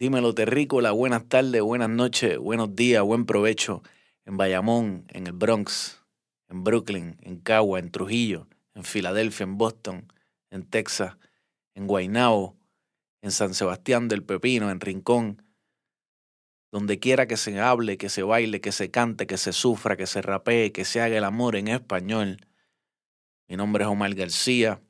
[0.00, 3.82] Dímelo, Terrícola, buenas tardes, buenas noches, buenos días, buen provecho
[4.24, 6.00] en Bayamón, en el Bronx,
[6.48, 10.10] en Brooklyn, en Cagua, en Trujillo, en Filadelfia, en Boston,
[10.48, 11.18] en Texas,
[11.74, 12.56] en Guaynabo,
[13.20, 15.42] en San Sebastián del Pepino, en Rincón,
[16.72, 20.06] donde quiera que se hable, que se baile, que se cante, que se sufra, que
[20.06, 22.38] se rapee, que se haga el amor en español.
[23.48, 24.80] Mi nombre es Omar García.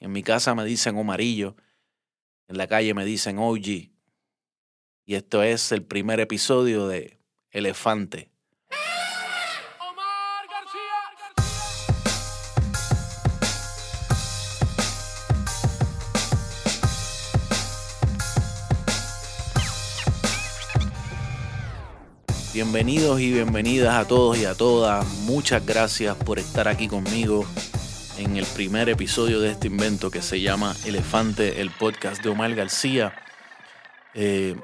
[0.00, 1.54] En mi casa me dicen Omarillo.
[2.48, 3.97] En la calle me dicen OG.
[5.08, 7.18] Y esto es el primer episodio de
[7.50, 8.28] Elefante.
[9.80, 10.82] Omar García.
[22.52, 25.08] Bienvenidos y bienvenidas a todos y a todas.
[25.20, 27.46] Muchas gracias por estar aquí conmigo
[28.18, 32.54] en el primer episodio de este invento que se llama Elefante, el podcast de Omar
[32.54, 33.14] García.
[34.20, 34.56] Eh,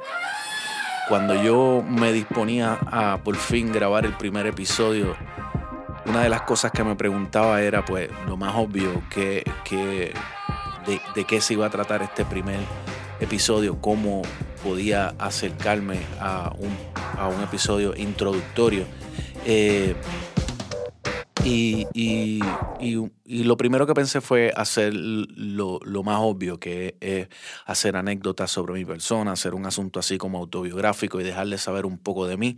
[1.09, 5.15] cuando yo me disponía a por fin grabar el primer episodio,
[6.07, 9.45] una de las cosas que me preguntaba era, pues, lo más obvio, que,
[11.15, 12.59] de qué se iba a tratar este primer
[13.21, 14.23] episodio, cómo
[14.65, 16.77] podía acercarme a un,
[17.17, 18.87] a un episodio introductorio.
[19.47, 19.95] Eh,
[21.45, 22.41] y, y,
[22.81, 27.29] y, y, lo primero que pensé fue hacer lo, lo, más obvio, que es
[27.67, 31.99] hacer anécdotas sobre mi persona, hacer un asunto así como autobiográfico y dejarles saber un
[31.99, 32.57] poco de mí,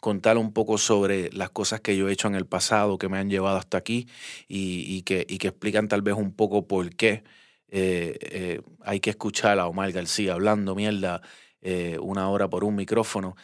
[0.00, 3.18] contar un poco sobre las cosas que yo he hecho en el pasado que me
[3.18, 4.08] han llevado hasta aquí
[4.48, 7.24] y, que, y que explican tal vez un poco por qué
[7.68, 11.22] eh, eh, hay que escuchar a Omar García hablando mierda
[11.62, 13.36] eh, una hora por un micrófono.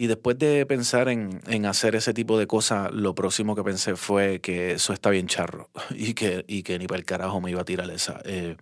[0.00, 3.96] Y después de pensar en, en, hacer ese tipo de cosas, lo próximo que pensé
[3.96, 7.50] fue que eso está bien charro y que, y que ni para el carajo me
[7.50, 8.22] iba a tirar esa.
[8.24, 8.56] Eh,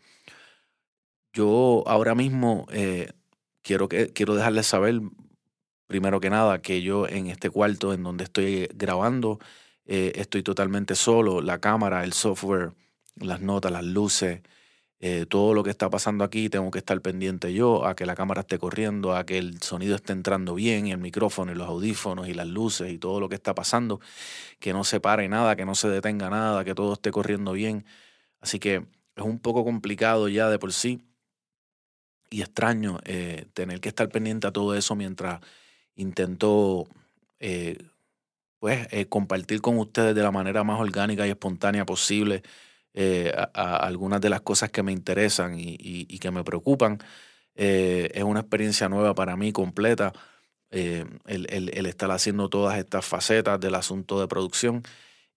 [1.33, 3.13] yo ahora mismo eh,
[3.63, 5.01] quiero, quiero dejarles saber,
[5.87, 9.39] primero que nada, que yo en este cuarto en donde estoy grabando,
[9.87, 11.41] eh, estoy totalmente solo.
[11.41, 12.73] La cámara, el software,
[13.15, 14.41] las notas, las luces,
[15.01, 18.17] eh, todo lo que está pasando aquí tengo que estar pendiente yo, a que la
[18.17, 21.69] cámara esté corriendo, a que el sonido esté entrando bien, y el micrófono, y los
[21.69, 24.01] audífonos, y las luces, y todo lo que está pasando,
[24.59, 27.85] que no se pare nada, que no se detenga nada, que todo esté corriendo bien.
[28.41, 28.87] Así que
[29.17, 31.01] es un poco complicado ya de por sí
[32.31, 35.41] y extraño eh, tener que estar pendiente a todo eso mientras
[35.97, 36.87] intento
[37.41, 37.79] eh,
[38.59, 42.43] pues, compartir con ustedes de la manera más orgánica y espontánea posible
[43.01, 46.99] eh, a, algunas de las cosas que me interesan y, que me preocupan.
[47.55, 50.13] Eh, es una experiencia nueva para mí, completa,
[50.73, 54.83] eh, el, estar haciendo todas estas facetas del asunto de producción.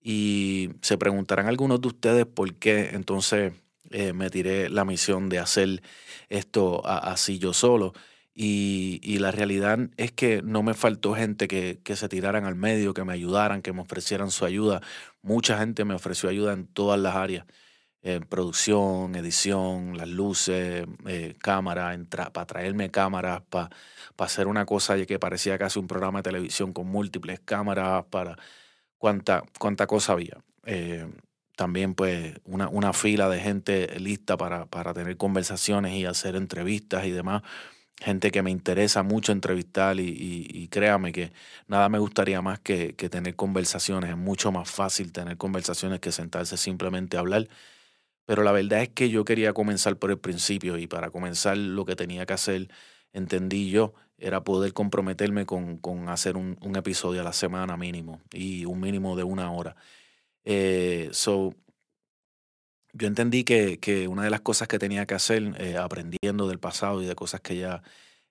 [0.02, 3.54] Y se preguntarán algunos de ustedes por qué entonces
[3.92, 5.84] me tiré la misión de hacer
[6.30, 7.94] esto así yo solo.
[8.34, 12.94] Y, la realidad es que no me faltó gente que, que, se tiraran al medio,
[12.94, 14.82] que me ayudaran, que me ofrecieran su ayuda.
[15.22, 17.46] Mucha gente me ofreció ayuda en todas las áreas.
[18.04, 21.96] Eh, producción, edición, las luces, eh, cámara,
[22.34, 23.70] para traerme cámaras, para
[24.16, 28.38] pa hacer una cosa que parecía casi un programa de televisión con múltiples cámaras, para
[28.98, 30.38] cuánta, cuánta cosa había.
[30.66, 31.08] Eh,
[31.56, 37.06] también pues una, una, fila de gente lista para, para tener conversaciones y hacer entrevistas
[37.06, 37.44] y demás
[38.02, 41.32] gente que me interesa mucho entrevistar y, y, créame que
[41.68, 44.10] nada me gustaría más que, tener conversaciones.
[44.10, 47.48] Es mucho más fácil tener conversaciones que sentarse simplemente a hablar.
[48.26, 51.86] Pero la verdad es que yo quería comenzar por el principio y para comenzar lo
[51.86, 52.70] que tenía que hacer,
[53.14, 58.22] entendí yo, era poder comprometerme con, con hacer un, un, episodio a la semana mínimo
[58.32, 59.76] y un mínimo de una hora.
[60.46, 61.56] Eh, so,
[62.94, 66.60] yo entendí que, que, una de las cosas que tenía que hacer, eh, aprendiendo del
[66.60, 67.84] pasado y de cosas que ya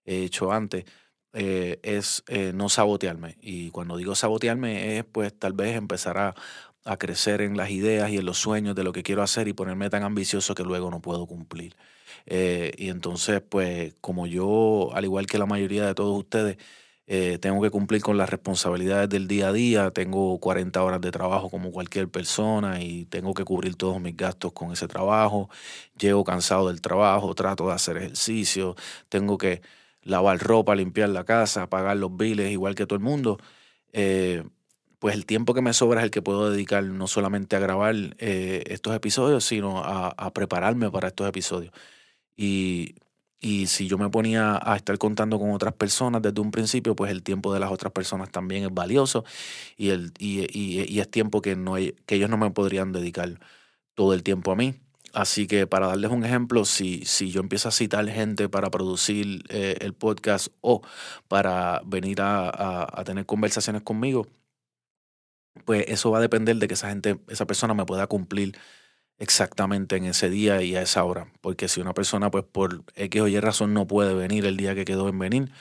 [0.04, 0.84] he hecho antes,
[1.32, 3.36] eh, es eh, no sabotearme.
[3.40, 6.34] Y cuando digo sabotearme es pues tal vez empezar a,
[6.84, 9.52] a, crecer en las ideas y en los sueños de lo que quiero hacer y
[9.52, 11.76] ponerme tan ambicioso que luego no puedo cumplir.
[12.26, 16.58] Y entonces pues como yo, al igual que la mayoría de todos ustedes,
[17.12, 21.10] eh, tengo que cumplir con las responsabilidades del día a día, tengo 40 horas de
[21.10, 25.50] trabajo como cualquier persona y tengo que cubrir todos mis gastos con ese trabajo,
[25.98, 28.76] llego cansado del trabajo, trato de hacer ejercicio,
[29.08, 29.60] tengo que
[30.04, 33.38] lavar ropa, limpiar la casa, pagar los biles igual que todo el mundo.
[33.92, 34.44] Eh,
[35.00, 37.94] pues el tiempo que me sobra es el que puedo dedicar no solamente a grabar
[38.18, 41.72] eh, estos episodios, sino a, a prepararme para estos episodios.
[42.36, 42.94] Y
[43.40, 47.10] y si yo me ponía a estar contando con otras personas desde un principio, pues
[47.10, 49.24] el tiempo de las otras personas también es valioso
[49.76, 53.40] y, el, y, y, y es tiempo que, no que ellos no me podrían dedicar
[53.94, 54.74] todo el tiempo a mí.
[55.12, 59.42] Así que para darles un ejemplo, si, si yo empiezo a citar gente para producir
[59.48, 60.82] eh, el podcast o
[61.28, 64.28] para venir a, a, tener conversaciones conmigo,
[65.64, 68.56] pues eso va a depender de que esa gente, esa persona me pueda cumplir
[69.20, 71.28] exactamente en ese día y a esa hora.
[71.40, 74.74] Porque si una persona, pues por X o Y razón no puede venir el día
[74.74, 75.52] que quedó en venir,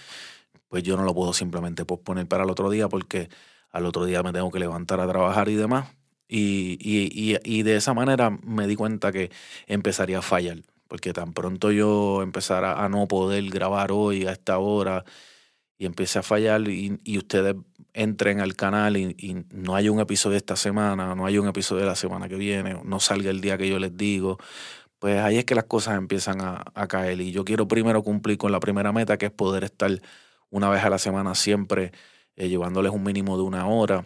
[0.70, 3.30] pues yo no lo puedo simplemente posponer para el otro día porque
[3.72, 5.90] al otro día me tengo que levantar a trabajar y demás.
[6.28, 9.32] Y, y, y, de esa manera me di cuenta que
[9.68, 14.60] empezaría a fallar, porque tan pronto yo empezara a no poder grabar hoy a esta
[14.60, 15.06] hora
[15.80, 17.56] y empiece a fallar y, ustedes
[17.94, 21.88] entren al canal y, no hay un episodio esta semana, no hay un episodio de
[21.88, 24.38] la semana que viene, no salga el día que yo les digo,
[25.00, 27.22] pues ahí es que las cosas empiezan a, a caer.
[27.22, 29.90] Y yo quiero primero cumplir con la primera meta, que es poder estar
[30.50, 31.92] una vez a la semana siempre
[32.36, 34.06] eh, llevándoles un mínimo de una hora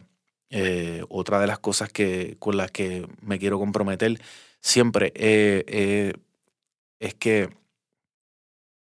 [0.49, 4.21] eh, otra de las cosas que, con las que me quiero comprometer
[4.61, 6.13] siempre eh,
[6.99, 7.49] es que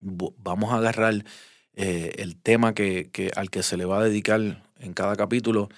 [0.00, 1.24] vamos a agarrar
[1.76, 4.40] eh, el tema que, al que se le va a dedicar
[4.80, 5.68] en cada capítulo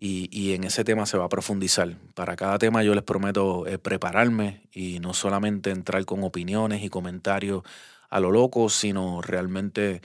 [0.00, 1.96] y, en ese tema se va a profundizar.
[2.14, 7.62] Para cada tema yo les prometo prepararme y no solamente entrar con opiniones y comentarios
[8.10, 10.00] a lo loco, sino realmente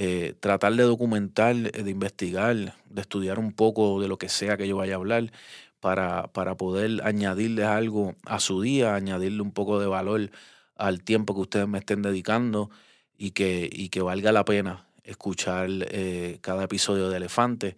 [0.00, 2.54] eh, tratar de documentar, eh, de investigar,
[2.88, 5.32] de estudiar un poco de lo que sea que yo vaya a hablar
[5.80, 10.30] para, para poder añadirles algo a su día, añadirle un poco de valor
[10.76, 12.70] al tiempo que ustedes me estén dedicando
[13.18, 17.76] y que, y que valga la pena escuchar eh, cada episodio de Elefante.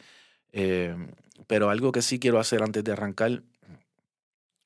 [1.47, 3.43] pero algo que sí quiero hacer antes de arrancar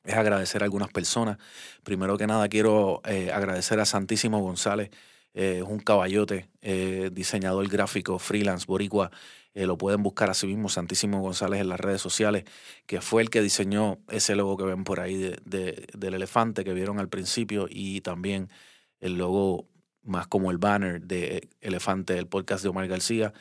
[0.05, 1.38] es agradecer a algunas personas.
[1.82, 4.91] Primero que nada quiero agradecer a Santísimo González,
[5.35, 9.11] es un caballote, eh, diseñador gráfico, freelance, boricua.
[9.53, 12.44] Eh, lo pueden buscar así mismo, Santísimo González, en las redes sociales,
[12.87, 16.73] que fue el que diseñó ese logo que ven por ahí de, del elefante que
[16.73, 18.49] vieron al principio y también
[19.00, 19.67] el logo
[20.05, 23.33] más como el banner de Elefante, el podcast de Omar García.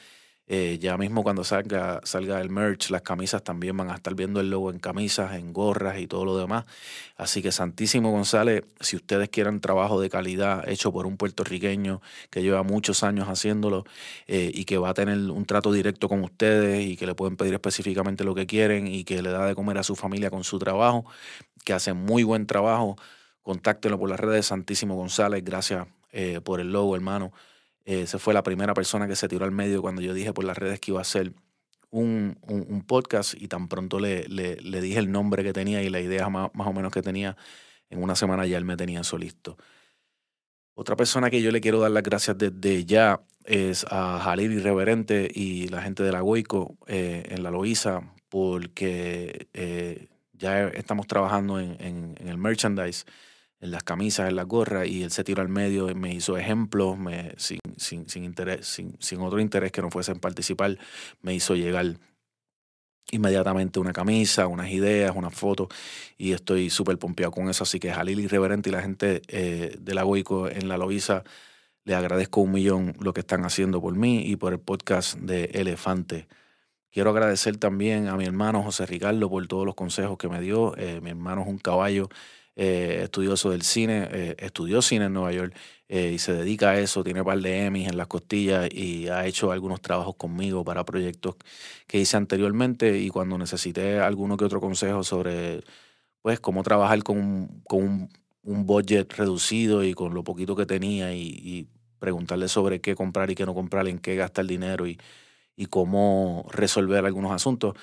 [0.45, 4.42] Eh, ya mismo cuando salga, salga el merch, las camisas también van a estar viendo
[4.42, 6.65] el logo en camisas, en gorras y todo lo demás.
[7.15, 12.42] Así que Santísimo González, si ustedes quieren trabajo de calidad hecho por un puertorriqueño que
[12.42, 13.86] lleva muchos años haciéndolo
[14.27, 17.38] eh, y que va a tener un trato directo con ustedes y que le pueden
[17.38, 20.44] pedir específicamente lo que quieren y que le da de comer a su familia con
[20.44, 21.06] su trabajo,
[21.63, 22.98] que hace muy buen trabajo,
[23.44, 25.42] contáctenlo por las redes de Santísimo González.
[25.44, 27.33] Gracias eh, por el logo, hermano.
[27.86, 30.45] Eh, se fue la primera persona que se tiró al medio cuando yo dije por
[30.45, 31.33] las redes que iba a hacer
[31.89, 35.89] un, un, podcast y tan pronto le, le, le, dije el nombre que tenía y
[35.89, 37.36] la idea más, más, o menos que tenía,
[37.89, 39.57] en una semana ya él me tenía eso listo.
[40.75, 45.30] Otra persona que yo le quiero dar las gracias desde ya es a Jalil Irreverente
[45.31, 51.59] y la gente de la Goico eh, en la Loíza, porque eh, ya estamos trabajando
[51.59, 53.06] en, en, en el merchandise
[53.63, 56.38] en las camisas, en la gorra, y él se tiró al medio y me hizo
[56.38, 60.77] ejemplos, me, sin, sin, sin, interés, sin, sin otro interés que no fuese en participar,
[61.21, 61.95] me hizo llegar
[63.12, 65.69] inmediatamente una camisa, unas ideas, una foto,
[66.18, 67.63] y estoy súper pompeado con eso.
[67.63, 71.24] Así que Jalil Irreverente y la gente eh, de la Goico en la Loiza,
[71.86, 75.45] le agradezco un millón lo que están haciendo por mí y por el podcast de
[75.54, 76.27] Elefante.
[76.92, 80.75] Quiero agradecer también a mi hermano José Ricardo por todos los consejos que me dio.
[80.77, 82.09] Eh, mi hermano es un caballo
[82.55, 85.55] eh, estudioso del cine, eh, estudió cine en Nueva York
[85.89, 89.07] eh, y se dedica a eso, tiene un par de Emmys en las costillas y
[89.07, 91.35] ha hecho algunos trabajos conmigo para proyectos
[91.87, 95.61] que hice anteriormente y cuando necesité alguno que otro consejo sobre
[96.21, 98.09] pues cómo trabajar con, con
[98.44, 101.68] un, budget reducido y con lo poquito que tenía y,
[101.99, 104.99] preguntarle sobre qué comprar y qué no comprar, en qué gastar dinero y,
[105.56, 107.75] y cómo resolver algunos asuntos,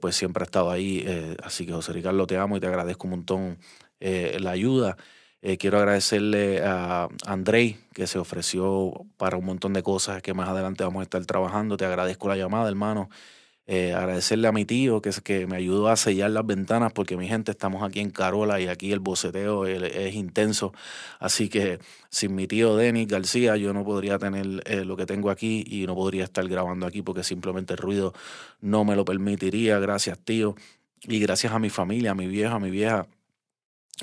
[0.00, 1.04] pues siempre ha estado ahí.
[1.42, 3.58] así que José Ricardo, te amo y te agradezco un montón
[4.00, 4.96] eh, la ayuda.
[5.42, 10.48] Eh, quiero agradecerle a Andrei, que se ofreció para un montón de cosas que más
[10.48, 11.76] adelante vamos a estar trabajando.
[11.76, 13.08] Te agradezco la llamada, hermano.
[13.68, 17.26] Eh, agradecerle a mi tío que, que me ayudó a sellar las ventanas porque mi
[17.26, 20.72] gente estamos aquí en Carola y aquí el boceteo es, intenso.
[21.18, 24.46] Así que sin mi tío Denis García yo no podría tener
[24.86, 28.14] lo que tengo aquí y no podría estar grabando aquí porque simplemente el ruido
[28.60, 29.78] no me lo permitiría.
[29.80, 30.54] Gracias tío.
[31.02, 33.06] Y gracias a mi familia, a mi vieja, a mi vieja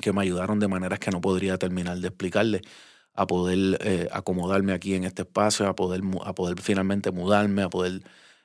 [0.01, 2.61] que me ayudaron de maneras que no podría terminar de explicarle,
[3.13, 7.69] a poder eh, acomodarme aquí en este espacio, a poder, a poder finalmente mudarme, a
[7.69, 8.01] poder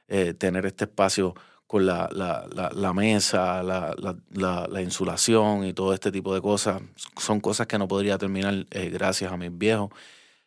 [0.09, 1.35] eh, tener este espacio
[1.67, 3.95] con la, la, la, mesa, la,
[4.31, 6.81] la, insulación y todo este tipo de cosas.
[7.19, 9.91] Son cosas que no podría terminar eh, gracias a mis viejos.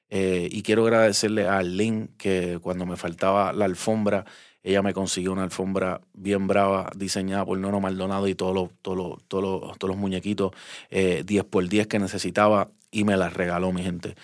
[0.10, 4.25] y quiero agradecerle a Arlene que cuando me faltaba la alfombra
[4.63, 8.98] ella me consiguió una alfombra bien brava diseñada por Nono Maldonado y todos los, todos
[8.98, 10.51] los, todos los, muñequitos
[10.89, 14.15] eh, 10 por 10 que necesitaba y me las regaló mi gente.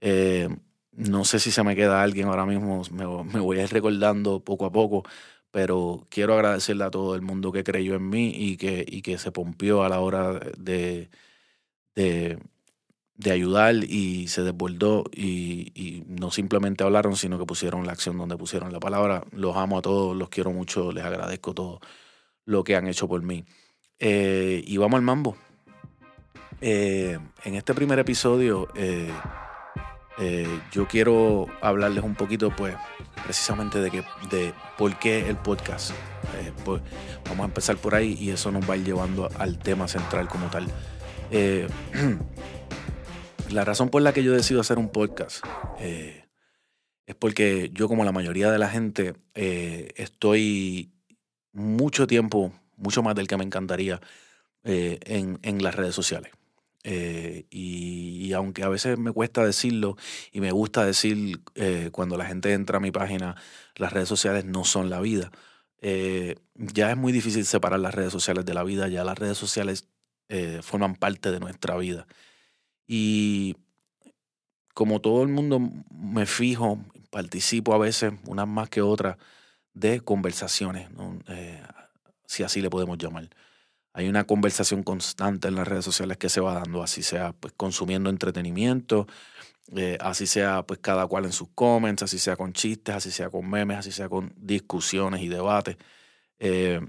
[0.00, 0.48] Eh,
[0.92, 3.04] no sé si se me queda alguien ahora mismo, me,
[3.40, 5.04] voy a ir recordando poco a poco,
[5.50, 9.18] pero quiero agradecerle a todo el mundo que creyó en mí y que, y que
[9.18, 11.10] se pompió a la hora de,
[13.18, 18.18] de ayudar y se desbordó y, y no simplemente hablaron, sino que pusieron la acción
[18.18, 19.24] donde pusieron la palabra.
[19.32, 21.80] Los amo a todos, los quiero mucho, les agradezco todo
[22.46, 23.44] lo que han hecho por mí.
[23.98, 25.36] Eh, y vamos al mambo.
[26.60, 29.10] Eh, en este primer episodio eh,
[30.72, 32.74] yo quiero hablarles un poquito, pues,
[33.24, 35.90] precisamente de, que, de por qué el podcast.
[36.64, 36.82] Pues,
[37.28, 40.28] vamos a empezar por ahí y eso nos va a ir llevando al tema central
[40.28, 40.66] como tal.
[43.50, 45.44] La razón por la que yo decido hacer un podcast
[45.78, 46.24] eh,
[47.06, 50.92] es porque yo, como la mayoría de la gente, eh, estoy
[51.52, 54.00] mucho tiempo, mucho más del que me encantaría,
[54.64, 56.32] eh, en, las redes sociales.
[56.82, 59.96] Y, y aunque a veces me cuesta decirlo
[60.32, 61.40] y me gusta decir
[61.90, 63.36] cuando la gente entra a mi página,
[63.76, 65.30] las redes sociales no son la vida.
[65.80, 69.88] ya es muy difícil separar las redes sociales de la vida, ya las redes sociales
[70.62, 72.06] forman parte de nuestra vida.
[72.86, 73.56] Y
[74.74, 76.78] como todo el mundo me fijo,
[77.10, 79.16] participo a veces, unas más que otras,
[79.74, 80.88] de conversaciones.
[81.28, 81.62] Eh,
[82.26, 83.28] si así le podemos llamar.
[83.92, 87.54] Hay una conversación constante en las redes sociales que se va dando, así sea pues
[87.56, 89.06] consumiendo entretenimiento,
[89.74, 93.30] eh, así sea pues cada cual en sus comments, así sea con chistes, así sea
[93.30, 95.78] con memes, así sea con discusiones y debates.
[96.38, 96.80] Eh,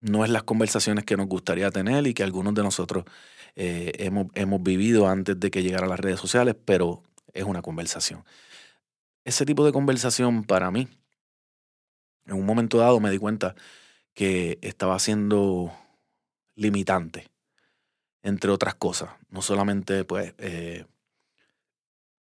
[0.00, 3.04] no es las conversaciones que nos gustaría tener y que algunos de nosotros
[3.54, 7.62] eh, hemos, hemos vivido antes de que llegara a las redes sociales, pero es una
[7.62, 8.24] conversación.
[9.24, 10.88] Ese tipo de conversación para mí,
[12.26, 13.54] en un momento dado me di cuenta
[14.14, 15.72] que estaba siendo
[16.54, 17.28] limitante,
[18.22, 19.10] entre otras cosas.
[19.30, 20.86] No solamente, pues, eh,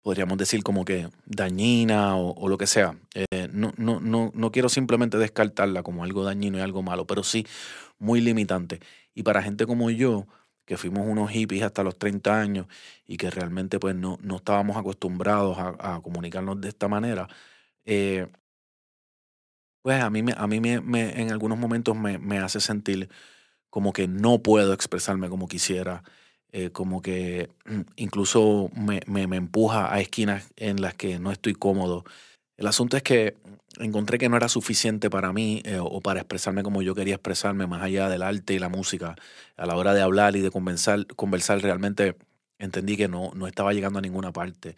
[0.01, 2.97] podríamos decir como que dañina o, lo que sea.
[3.15, 7.23] Eh, no, no, no, no quiero simplemente descartarla como algo dañino y algo malo, pero
[7.23, 7.45] sí
[7.99, 8.79] muy limitante.
[9.15, 10.27] Y para gente como yo,
[10.65, 12.67] que fuimos unos hippies hasta los 30 años
[13.05, 17.27] y que realmente pues no, no estábamos acostumbrados a, comunicarnos de esta manera,
[17.85, 18.27] eh,
[19.81, 23.09] pues a mí, me, a mí me, me- en algunos momentos me, me hace sentir
[23.69, 26.03] como que no puedo expresarme como quisiera,
[26.51, 32.05] eh, como que mm, incluso me empuja a esquinas en las que no estoy cómodo.
[32.57, 33.35] El asunto es que
[33.79, 37.65] encontré que no era suficiente para mí eh, o para expresarme como yo quería expresarme,
[37.67, 39.15] más allá del arte y la música.
[39.57, 42.15] A la hora de hablar y de conversar, conversar realmente
[42.59, 44.75] entendí que no, no estaba llegando a ninguna parte.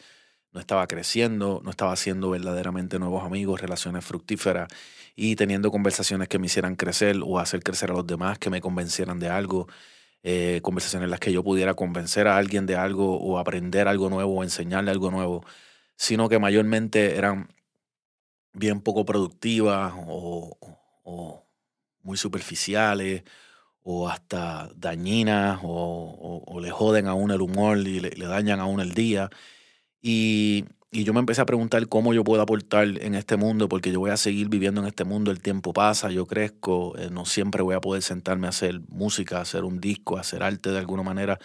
[0.53, 4.69] No estaba creciendo, no estaba haciendo verdaderamente nuevos amigos, relaciones fructíferas
[5.15, 8.61] y teniendo conversaciones que me hicieran crecer o hacer crecer a los demás, que me
[8.61, 9.67] convencieran de algo,
[10.23, 14.09] eh, conversaciones en las que yo pudiera convencer a alguien de algo o aprender algo
[14.09, 15.45] nuevo o enseñarle algo nuevo,
[15.97, 17.49] sino que mayormente eran
[18.55, 20.57] bien poco productivas o,
[22.01, 23.23] muy superficiales
[23.83, 28.81] o hasta dañinas o, le joden a uno el humor y le, dañan a uno
[28.81, 29.29] el día.
[30.01, 33.99] Y, yo me empecé a preguntar cómo yo puedo aportar en este mundo, porque yo
[33.99, 37.61] voy a seguir viviendo en este mundo, el tiempo pasa, yo crezco, eh, no siempre
[37.63, 41.37] voy a poder sentarme a hacer música, hacer un disco, hacer arte de alguna manera,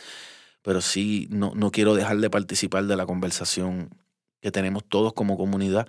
[0.62, 3.90] pero sí no, no quiero dejar de participar de la conversación
[4.40, 5.88] que tenemos todos como comunidad.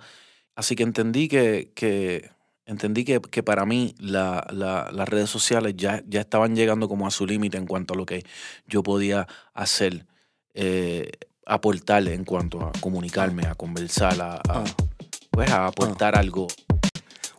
[0.54, 2.30] Así que entendí que, que
[2.66, 7.06] entendí que, que para mí la- la- las redes sociales ya, ya estaban llegando como
[7.06, 8.22] a su límite en cuanto a lo que
[8.66, 10.06] yo podía hacer,
[10.54, 11.10] eh,
[11.46, 14.64] aportar en cuanto a comunicarme, a conversar, a, a,
[15.30, 16.46] pues a aportar algo.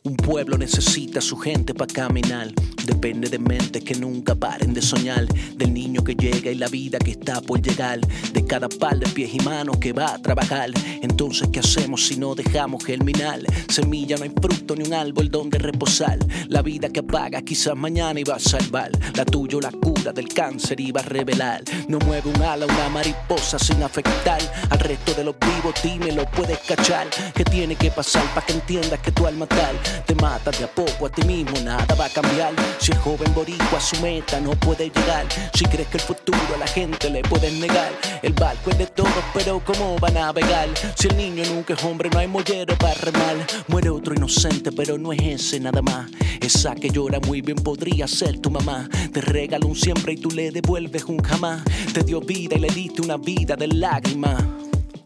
[0.06, 2.50] Un pueblo necesita a su gente para caminar.
[2.86, 5.26] Depende de mentes que nunca paren de soñar.
[5.56, 8.00] Del niño que llega y la vida que está por llegar.
[8.32, 10.72] De cada par de pies y manos que va a trabajar.
[11.02, 13.42] Entonces, ¿qué hacemos si no dejamos germinar?
[13.70, 16.18] Semilla, no hay fruto ni un árbol donde reposar.
[16.48, 18.92] La vida que apaga quizás mañana iba a salvar.
[19.16, 21.64] La tuya la cura del cáncer iba a revelar.
[21.88, 25.76] No mueve un ala una mariposa sin afectar al resto de los vivos.
[25.84, 27.08] Dime, lo puedes cachar.
[27.36, 30.68] ¿Qué tiene que pasar para que entiendas que tu alma tal te mata de a
[30.68, 31.60] poco a ti mismo?
[31.64, 32.54] Nada va a cambiar.
[32.80, 35.28] Si el joven boricua a su meta no puede llegar.
[35.54, 37.92] Si crees que el futuro a la gente le puedes negar.
[38.22, 40.70] El barco es de todos, pero ¿cómo va a navegar?
[40.96, 43.36] Si el niño nunca es hombre, no hay mollero para remar.
[43.68, 46.10] Muere otro inocente, pero no es ese nada más.
[46.42, 48.90] Esa que llora muy bien podría ser tu mamá.
[49.12, 51.64] Te regala un siempre y tú le devuelves un jamás.
[51.94, 54.44] Te dio vida y le diste una vida de lágrimas.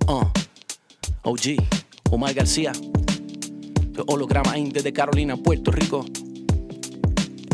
[0.08, 0.26] Uh.
[1.24, 1.58] OG,
[2.12, 2.72] Omar García.
[4.08, 6.06] holograma Inde de Carolina, Puerto Rico.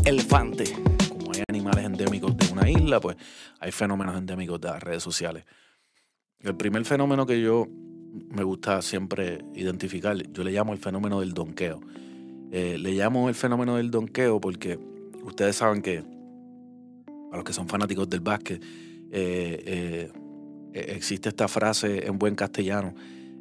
[0.05, 0.92] Elefante.
[1.47, 3.17] Animales endémicos de una isla, pues
[3.59, 5.45] hay fenómenos endémicos de las redes sociales.
[6.39, 7.67] El primer fenómeno que yo
[8.29, 11.81] me gusta siempre identificar, yo le llamo el fenómeno del donqueo.
[12.51, 14.77] Eh, le llamo el fenómeno del donqueo porque
[15.23, 16.03] ustedes saben que,
[17.31, 18.61] a los que son fanáticos del básquet,
[19.11, 20.11] eh, eh,
[20.73, 22.93] existe esta frase en buen castellano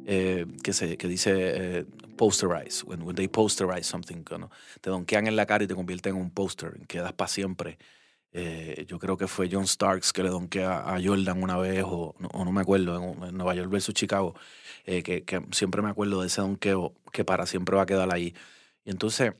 [0.05, 4.23] que, se, que dice posterize, when, they posterize something,
[4.81, 7.77] te donkean en la cara y te convierten en un poster, quedas para siempre.
[8.87, 12.51] yo creo que fue John Starks que le donkea a Jordan una vez, o no,
[12.51, 14.35] me acuerdo, en, Nueva York versus Chicago,
[14.85, 18.33] que, que, siempre me acuerdo de ese donkeo que para siempre va a quedar ahí.
[18.85, 19.33] Y entonces,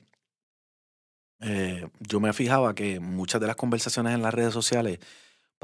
[1.46, 4.98] eh, yo me fijaba que muchas de las conversaciones en las redes sociales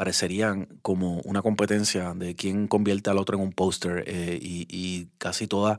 [0.01, 5.47] parecerían como una competencia de quién convierte al otro en un póster eh, y, casi
[5.47, 5.79] todas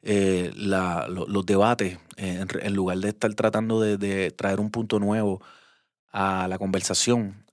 [0.00, 5.42] eh, los debates, en, lugar de estar tratando de, traer un punto nuevo
[6.10, 7.44] a la conversación,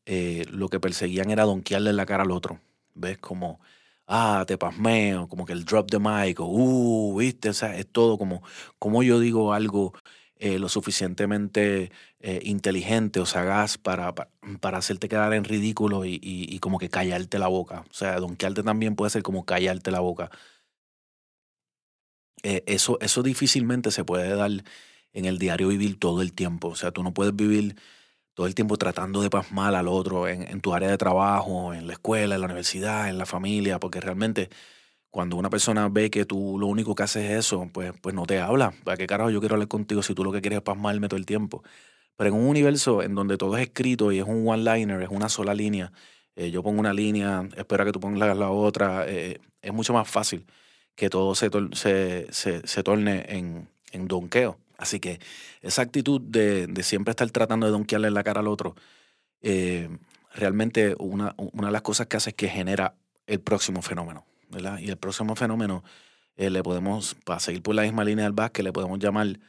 [0.52, 2.62] lo que perseguían era donkearle la cara al otro.
[2.94, 3.18] ¿Ves?
[3.18, 3.60] Como,
[4.08, 7.88] ah, te pasmeo, como que el drop the mic, o, uh, viste, o sea, es
[7.92, 8.42] todo como,
[8.80, 9.94] como yo digo algo
[10.38, 16.78] eh, lo suficientemente eh, inteligente o sagaz para, para, hacerte quedar en ridículo y, como
[16.78, 17.86] que callarte la boca.
[17.90, 20.30] O sea, donkearte también puede ser como callarte la boca.
[22.44, 24.52] Eh, eso, eso difícilmente se puede dar
[25.14, 26.70] en el diario vivir todo el tiempo.
[26.70, 27.76] O sea, tú no puedes vivir
[28.36, 31.94] todo el tiempo tratando de pasmar al otro en, tu área de trabajo, en la
[31.94, 34.50] escuela, en la universidad, en la familia, porque realmente
[35.16, 38.26] cuando una persona ve que tú lo único que haces es eso, pues, pues no
[38.26, 38.74] te habla.
[38.84, 41.18] ¿Para qué carajo yo quiero hablar contigo si tú lo que quieres es pasmarme todo
[41.18, 41.64] el tiempo?
[42.18, 45.30] Pero en un universo en donde todo es escrito y es un one-liner, es una
[45.30, 45.94] sola línea,
[46.36, 50.06] eh, yo pongo una línea, espero que tú pongas la otra, eh, es mucho más
[50.06, 50.46] fácil
[50.96, 51.50] que todo se,
[52.34, 54.60] se, torne en, en donqueo.
[54.78, 55.22] Así que
[55.62, 58.76] esa actitud de, siempre estar tratando de donkearle la cara al otro,
[59.42, 59.88] eh,
[60.34, 62.96] realmente una, una, de las cosas que hace es que genera
[63.28, 64.26] el próximo fenómeno.
[64.80, 65.84] Y el próximo fenómeno
[66.36, 69.40] eh, le podemos, para seguir por la misma línea del básquet, le podemos llamar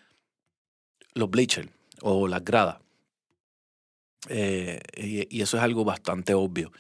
[1.15, 1.69] los bleachers
[2.03, 2.79] o las gradas.
[4.29, 6.73] Eh, y, eso es algo bastante obvio.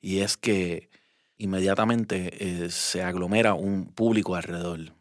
[0.00, 0.90] Y es que
[1.36, 4.92] inmediatamente se aglomera un público alrededor.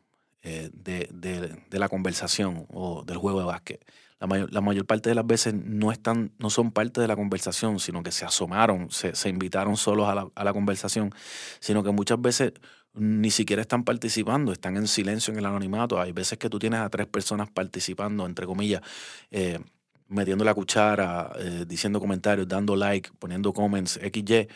[0.50, 3.86] Eh, de, la conversación o del juego de básquet.
[4.20, 7.16] La mayor, la mayor, parte de las veces no, están, no son parte de la
[7.16, 11.14] conversación, sino que se asomaron, se, se invitaron solos a la, a la, conversación,
[11.60, 12.54] sino que muchas veces
[12.94, 16.02] ni siquiera están participando, están en silencio en el anonimato.
[16.02, 18.82] Hay veces que tú tienes a tres personas participando, entre comillas,
[19.30, 19.60] eh,
[20.08, 24.48] metiendo la cuchara, eh, diciendo comentarios, dando like, poniendo comments, XY.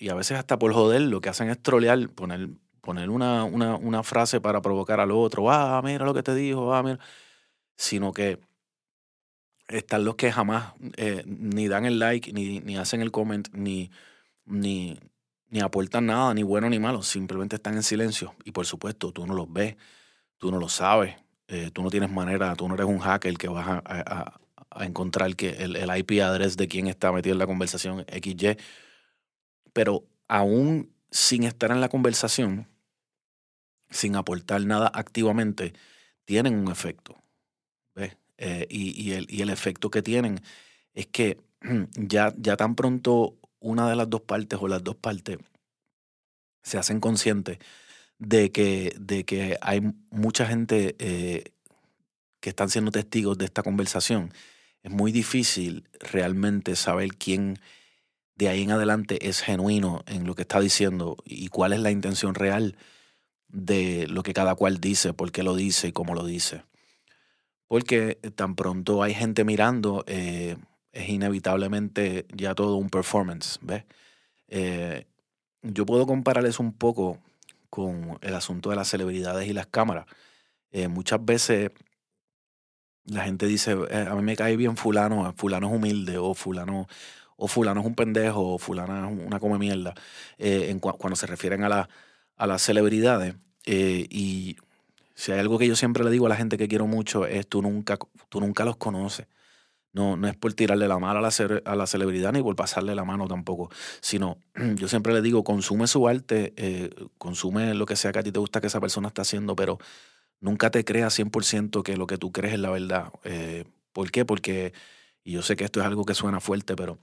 [0.00, 2.48] y a veces hasta por joder lo que hacen es trolear, poner
[2.88, 6.72] poner una, una, una, frase para provocar al otro, ah, mira lo que te dijo,
[6.72, 6.98] ah, mira,
[7.78, 8.40] sino que
[9.68, 13.90] están los que jamás eh, ni dan el like, ni, ni hacen el comment, ni,
[14.44, 14.98] ni,
[15.48, 18.34] ni aportan nada, ni bueno ni malo, simplemente están en silencio.
[18.44, 19.76] Y por supuesto, tú no los ves,
[20.38, 23.48] tú no lo sabes, eh, tú no tienes manera, tú no eres un hacker que
[23.48, 27.38] vas a, a, a encontrar que el, el, IP address de quién está metido en
[27.38, 28.56] la conversación XY.
[29.72, 32.66] Pero aún sin estar en la conversación,
[33.90, 35.74] sin aportar nada activamente,
[36.24, 37.16] tienen un efecto.
[38.38, 40.40] Eh, y, el, efecto que tienen
[40.94, 41.38] es que
[41.96, 45.38] ya, tan pronto una de las dos partes o las dos partes
[46.62, 47.58] se hacen conscientes
[48.18, 51.52] de que, de que hay mucha gente eh,
[52.40, 54.32] que están siendo testigos de esta conversación,
[54.82, 57.58] es muy difícil realmente saber quién
[58.36, 61.90] de ahí en adelante es genuino en lo que está diciendo y cuál es la
[61.90, 62.76] intención real
[63.48, 66.62] de lo que cada cual dice, por qué lo dice y cómo lo dice.
[67.68, 70.56] Porque tan pronto hay gente mirando, eh,
[70.92, 73.84] es inevitablemente ya todo un performance, ¿ves?
[74.48, 75.06] Eh,
[75.62, 77.18] yo puedo compararles un poco
[77.70, 80.06] con el asunto de las celebridades y las cámaras.
[80.70, 81.70] Eh, muchas veces
[83.04, 86.88] la gente dice, a mí me cae bien fulano, fulano es humilde, o fulano,
[87.36, 89.94] o fulano es un pendejo, o fulana es una come mierda,
[90.38, 91.88] en cuando se refieren a la
[92.38, 93.34] a las celebridades.
[93.66, 94.56] Eh, y
[95.18, 97.48] si hay algo que yo siempre le digo a la gente que quiero mucho es
[97.48, 99.26] tú nunca, tú nunca los conoces.
[99.92, 101.30] No, no es por tirarle la mano a la,
[101.64, 103.68] a la celebridad ni por pasarle la mano tampoco,
[104.00, 104.38] sino
[104.76, 108.30] yo siempre le digo, consume su arte, eh, consume lo que sea que a ti
[108.30, 109.78] te gusta que esa persona está haciendo, pero
[110.38, 113.12] nunca te creas 100% que lo que tú crees es la verdad.
[113.24, 114.24] Eh, ¿Por qué?
[114.24, 114.72] Porque,
[115.24, 116.96] y yo sé que esto es algo que suena fuerte, pero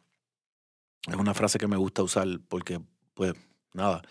[1.05, 2.79] es una frase que me gusta usar porque,
[3.13, 3.33] pues,
[3.73, 4.03] nada,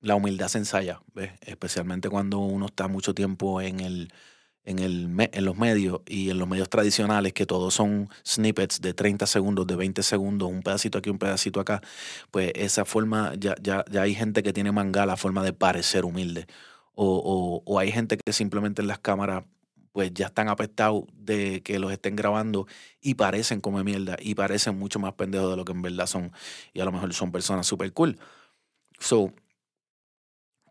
[0.00, 1.32] la humildad se ensaya, ¿ves?
[1.42, 4.12] especialmente cuando uno está mucho tiempo en, el,
[4.64, 8.94] en, el, en los medios y en los medios tradicionales, que todos son snippets de
[8.94, 11.82] 30 segundos, de 20 segundos, un pedacito aquí, un pedacito acá,
[12.30, 16.04] pues esa forma, ya, ya, ya hay gente que tiene manga la forma de parecer
[16.04, 16.46] humilde.
[16.94, 19.44] O, o, o hay gente que simplemente en las cámaras
[19.92, 22.66] pues ya están apestados de que los estén grabando
[23.00, 26.32] y parecen como mierda y parecen mucho más pendejos de lo que en verdad son.
[26.72, 28.16] Y a lo mejor son personas súper cool.
[29.00, 29.32] So,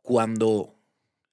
[0.08, 0.74] cuando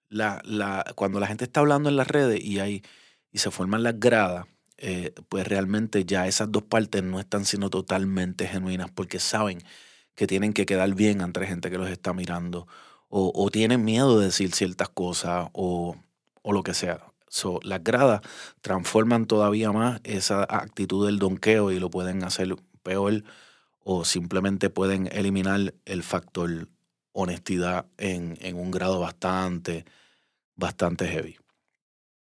[0.09, 2.83] la, la, cuando la gente está hablando en las redes y, hay,
[3.31, 4.47] y se forman las gradas,
[4.79, 9.63] eh, pues realmente ya esas dos partes no están siendo totalmente genuinas porque saben
[10.17, 12.67] que tienen que quedar bien ante gente que los está mirando
[13.09, 15.95] o, tienen miedo de decir ciertas cosas o,
[16.43, 17.01] o lo que sea.
[17.29, 18.23] So, las gradas
[18.61, 23.23] transforman todavía más esa actitud del donqueo y lo pueden hacer peor
[23.85, 26.69] o simplemente pueden eliminar el factor
[27.15, 29.87] honestidad en, en un grado bastante,
[30.57, 31.39] bastante heavy.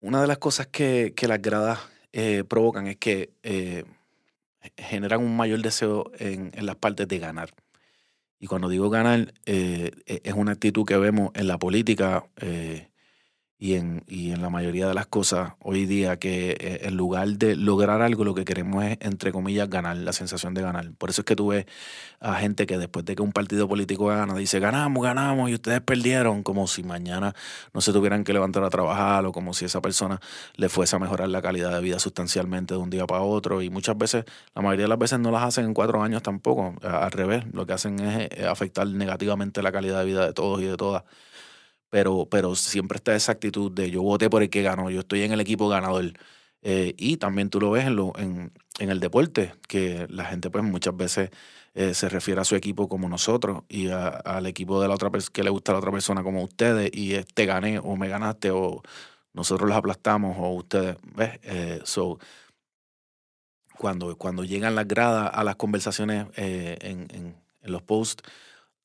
[0.00, 1.78] Una de las cosas que, que las gradas
[2.12, 3.84] eh, provocan es que eh,
[4.76, 7.50] generan un mayor deseo en, en, las partes de ganar.
[8.38, 12.24] Y cuando digo ganar, eh, e, es una actitud que vemos en la política,
[13.62, 17.28] y en, y en la mayoría de las cosas hoy día que eh, en lugar
[17.28, 20.90] de lograr algo lo que queremos es, entre comillas, ganar, la sensación de ganar.
[20.96, 21.66] Por eso es que tú ves
[22.20, 25.82] a gente que después de que un partido político gana, dice, ganamos, ganamos y ustedes
[25.82, 27.34] perdieron, como si mañana
[27.74, 30.20] no se tuvieran que levantar a trabajar o como si esa persona
[30.56, 33.60] le fuese a mejorar la calidad de vida sustancialmente de un día para otro.
[33.60, 36.76] Y muchas veces, la mayoría de las veces no las hacen en cuatro años tampoco.
[36.82, 40.62] Al revés, lo que hacen es eh, afectar negativamente la calidad de vida de todos
[40.62, 41.04] y de todas
[41.90, 45.22] pero, pero siempre está esa actitud de yo voté por el que ganó, yo estoy
[45.22, 46.12] en el equipo ganador.
[46.62, 50.50] Eh, y también tú lo ves en, lo, en, en, el deporte, que la gente
[50.50, 51.30] pues muchas veces
[51.74, 55.10] eh, se refiere a su equipo como nosotros y a, al equipo de la otra
[55.32, 58.08] que le gusta a la otra persona como ustedes y es te gané o me
[58.08, 58.82] ganaste o
[59.32, 61.38] nosotros los aplastamos o ustedes, ¿ves?
[61.44, 62.18] Eh, so,
[63.78, 68.22] cuando, cuando llegan las gradas a las conversaciones eh, en los posts,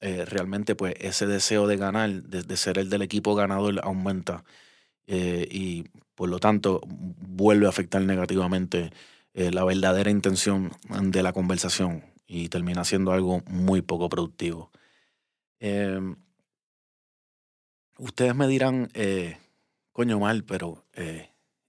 [0.01, 4.43] eh, realmente pues ese deseo de ganar, de, ser el del equipo ganador aumenta
[5.07, 8.91] eh, y por lo tanto vuelve a afectar negativamente
[9.33, 14.71] eh, la verdadera intención de la conversación y termina siendo algo muy poco productivo.
[15.59, 16.15] Em,
[17.97, 18.89] ustedes me dirán,
[19.91, 20.85] coño mal, pero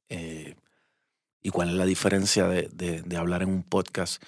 [0.09, 4.23] ¿y cuál es la diferencia de, hablar en un podcast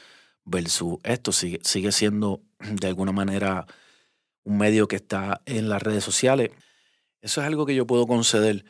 [0.45, 1.33] versus esto?
[1.33, 3.67] Sigue, sigue siendo de alguna manera
[4.49, 6.51] un medio que está en las redes sociales.
[7.21, 8.65] Eso es algo que yo puedo conceder,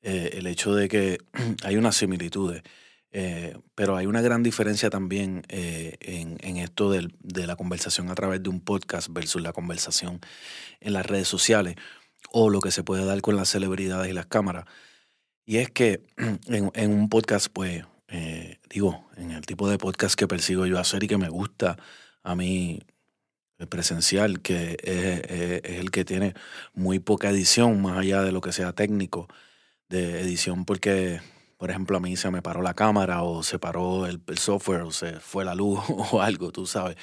[0.00, 1.18] eh, el hecho de que
[1.64, 2.62] hay unas similitudes,
[3.10, 8.14] eh, pero hay una gran diferencia también eh, en, esto del, de la conversación a
[8.14, 10.20] través de un podcast versus la conversación
[10.80, 11.74] en las redes sociales
[12.30, 14.66] o lo que se puede dar con las celebridades y las cámaras.
[15.44, 16.00] Y es que
[16.46, 17.84] en, en un podcast, pues,
[18.70, 21.76] digo, en el tipo de podcast que persigo yo hacer y que me gusta
[22.22, 22.80] a mí
[23.66, 26.34] presencial, que es, el que tiene
[26.74, 29.28] muy poca edición, más allá de lo que sea técnico
[29.88, 31.20] de edición, porque,
[31.58, 34.82] por ejemplo, a mí se me paró la cámara o se paró el, el software
[34.82, 35.80] o se fue la luz
[36.12, 36.96] o algo, tú sabes,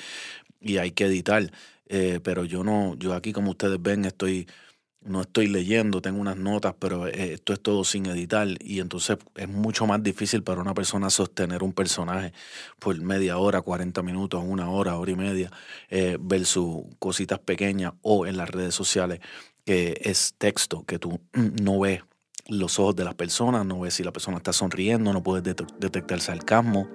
[0.59, 1.51] y hay que editar.
[1.93, 4.47] Eh, pero yo no, yo aquí como ustedes ven estoy
[5.03, 9.17] no estoy leyendo, tengo unas notas, pero eh, esto es todo sin editar y entonces
[9.35, 12.33] es mucho más difícil para una persona sostener un personaje
[12.79, 15.51] por media hora, 40 minutos, una hora, hora y media,
[15.89, 19.19] eh, versus cositas pequeñas o en las redes sociales
[19.65, 22.03] que es texto, que tú no ves
[22.47, 25.55] los ojos de las personas, no ves si la persona está sonriendo, no puedes det
[25.79, 26.87] detectar sarcasmo.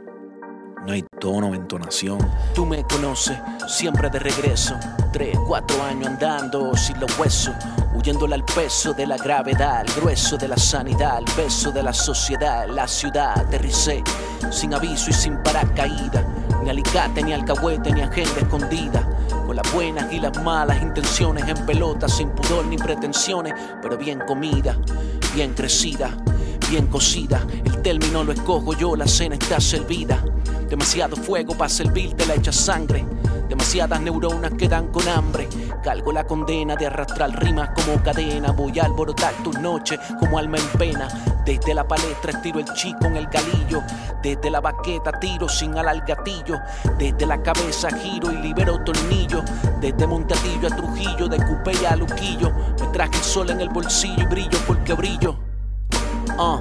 [0.86, 2.18] No hay tono, entonación.
[2.54, 4.76] Tú me conoces, siempre de regreso.
[5.12, 7.52] Tres, cuatro años andando sin los huesos.
[7.92, 11.92] Huyéndole al peso de la gravedad, el grueso de la sanidad, el beso de la
[11.92, 12.68] sociedad.
[12.68, 14.04] La ciudad aterricé,
[14.52, 16.24] sin aviso y sin paracaídas.
[16.62, 19.02] Ni alicate, ni alcahuete, ni agenda escondida.
[19.44, 24.20] Con las buenas y las malas intenciones en pelota, sin pudor ni pretensiones, pero bien
[24.20, 24.76] comida,
[25.34, 26.10] bien crecida,
[26.68, 27.46] bien cocida.
[27.64, 30.22] El término lo escojo yo, la cena está servida.
[30.68, 33.04] Demasiado fuego para servirte la hecha sangre.
[33.48, 35.48] Demasiadas neuronas quedan con hambre.
[35.84, 38.50] Calgo la condena de arrastrar rimas como cadena.
[38.50, 41.08] Voy a alborotar tus noches como alma en pena.
[41.44, 43.82] Desde la palestra estiro el chico en el galillo.
[44.20, 46.58] Desde la baqueta tiro sin alar gatillo.
[46.98, 49.44] Desde la cabeza giro y libero tornillo.
[49.80, 52.50] Desde Montatillo a Trujillo, de Cupé a Luquillo.
[52.80, 55.45] Me traje el sol en el bolsillo y brillo porque brillo.
[56.38, 56.60] Uh,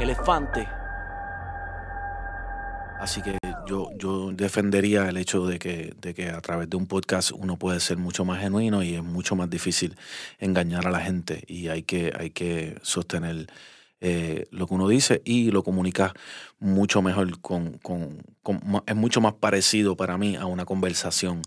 [0.00, 0.66] elefante
[3.00, 6.86] Así que yo, yo defendería el hecho de que, de que a través de un
[6.86, 9.96] podcast uno puede ser mucho más genuino y es mucho más difícil
[10.38, 13.46] engañar a la gente y hay que, hay que sostener
[14.00, 16.12] eh, lo que uno dice y lo comunica
[16.58, 18.22] mucho mejor con, con,
[18.86, 21.40] es mucho más parecido para mí a una conversación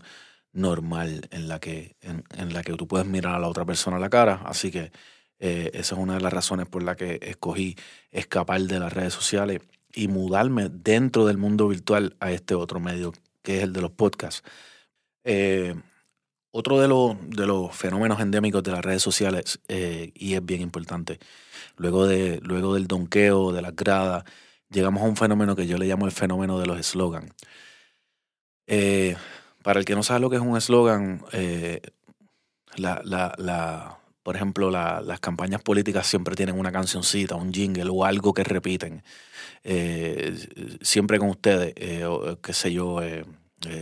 [0.52, 4.00] normal en la que, en, la que tú puedes mirar a la otra persona a
[4.00, 4.40] la cara.
[4.44, 4.90] Así que
[5.38, 7.76] eh, esa es una de las razones por la que escogí
[8.10, 9.60] escapar de las redes sociales
[9.92, 13.90] y mudarme dentro del mundo virtual a este otro medio, que es el de los
[13.90, 14.42] podcasts.
[15.24, 15.74] Eh,
[16.50, 20.60] otro de, los, de los fenómenos endémicos de las redes sociales, eh, y es bien
[20.60, 21.18] importante,
[21.76, 24.24] luego, de, luego del donqueo, de las gradas,
[24.70, 27.32] llegamos a un fenómeno que yo le llamo el fenómeno de los slogans.
[29.62, 31.24] Para el que no sabe lo que es un eslogan,
[32.76, 38.32] la, la, por ejemplo, las campañas políticas siempre tienen una cancioncita, un jingle o algo
[38.32, 39.04] que repiten.
[39.62, 40.34] Eh,
[40.80, 42.08] siempre con ustedes, eh,
[42.42, 43.24] qué sé yo, eh,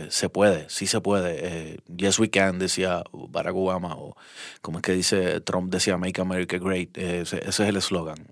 [0.09, 1.79] se puede, sí se puede.
[1.95, 4.17] yes we can, decía Barack Obama, o
[4.61, 6.97] como es que dice Trump, decía Make America Great.
[6.97, 8.27] ese es el eslogan.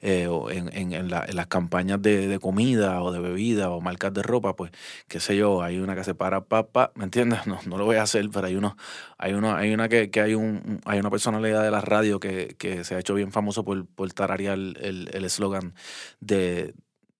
[0.00, 4.12] Eh, o en, en, en, las campañas de, de, comida o de bebida o marcas
[4.14, 4.72] de ropa, pues,
[5.08, 7.40] qué sé yo, hay una que se para papá, ¿me entiendes?
[7.46, 8.76] No, no lo voy a hacer, pero hay uno,
[9.18, 12.56] hay uno, hay una que, que hay un, hay una personalidad de la radio que,
[12.58, 15.74] que se ha hecho bien famoso por, por tararear el eslogan
[16.20, 16.74] de,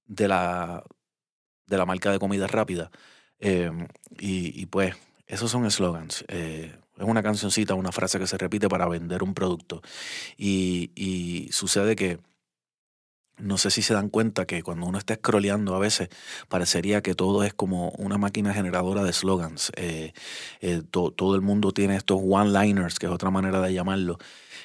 [0.06, 0.84] de la
[1.66, 2.90] de la marca de comida rápida.
[3.38, 3.88] Em,
[4.18, 4.94] y, y, pues,
[5.26, 6.24] esos son eslogans.
[6.28, 9.82] Eh, es una cancioncita, una frase que se repite para vender un producto.
[10.36, 12.18] Y, y sucede que
[13.38, 16.08] no sé si se dan cuenta que cuando uno está scrolleando a veces
[16.48, 19.72] parecería que todo es como una máquina generadora de slogans.
[19.76, 20.12] Eh,
[20.60, 24.18] eh, todo el mundo tiene estos one-liners, que es otra manera de llamarlo,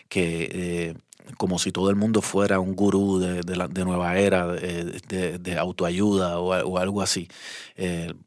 [0.08, 0.96] que eh,
[1.38, 5.38] como si todo el mundo fuera un gurú de, de, la, de nueva era, de,
[5.40, 7.28] de autoayuda o, o, algo así.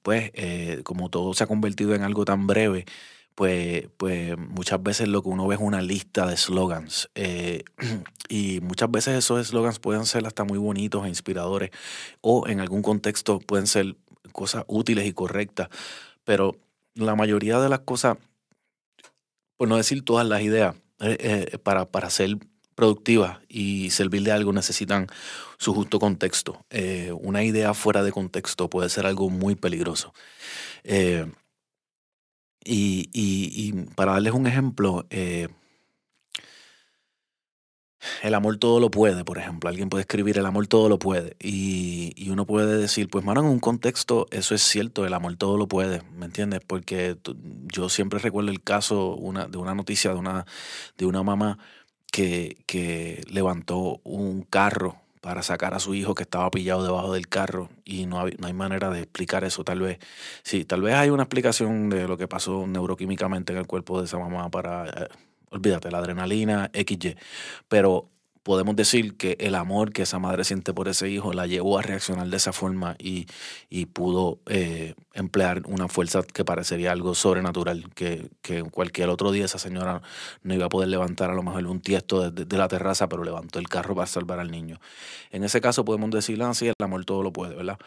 [0.03, 0.31] pues
[0.85, 2.87] como todo se ha convertido en algo tan breve,
[3.35, 7.11] pues, pues muchas veces lo que uno ve es una lista de slogans.
[7.15, 7.65] Eh,
[8.29, 11.71] y muchas veces esos slogans pueden ser hasta muy bonitos e inspiradores,
[12.21, 13.97] o en algún contexto pueden ser
[14.33, 15.69] cosas útiles y correctas.
[16.25, 16.57] Pero
[16.95, 18.19] la mayoría de las cosas,
[19.57, 22.39] por no decir todas las ideas, eh, eh, para, para ser
[22.77, 25.07] productivas y servir de algo necesitan
[25.59, 26.65] su justo contexto.
[27.21, 30.13] una idea fuera de contexto puede ser algo muy peligroso.
[32.65, 35.49] Y, y, y para darles un ejemplo, eh,
[38.23, 39.69] el amor todo lo puede, por ejemplo.
[39.69, 41.37] Alguien puede escribir el amor todo lo puede.
[41.41, 45.37] Y, y, uno puede decir, pues, mano, en un contexto eso es cierto, el amor
[45.37, 46.61] todo lo puede, ¿me entiendes?
[46.67, 47.17] Porque
[47.73, 50.47] yo siempre recuerdo el caso una, de una noticia de una,
[50.99, 51.59] de una mamá
[52.11, 57.29] que, que levantó un carro para sacar a su hijo que estaba pillado debajo del
[57.29, 59.65] carro y no hay, no hay manera de explicar eso.
[59.65, 59.99] Tal vez,
[60.43, 64.05] sí, tal vez hay una explicación de lo que pasó neuroquímicamente en el cuerpo de
[64.05, 65.09] esa mamá para, eh,
[65.49, 67.17] olvídate, la adrenalina, XY,
[67.69, 68.11] pero
[68.45, 71.83] podemos decir que el amor que esa madre siente por ese hijo la llevó a
[71.83, 73.27] reaccionar de esa forma y,
[73.71, 79.47] y pudo eh, emplear una fuerza que parecería algo sobrenatural, que, que cualquier otro día
[79.47, 80.03] esa señora
[80.43, 83.59] no iba a poder levantar a lo mejor un tiesto de, la terraza, pero levantó
[83.59, 84.79] el carro para salvar al niño.
[85.31, 87.79] En ese caso podemos decir, ah, el amor todo lo puede, ¿verdad?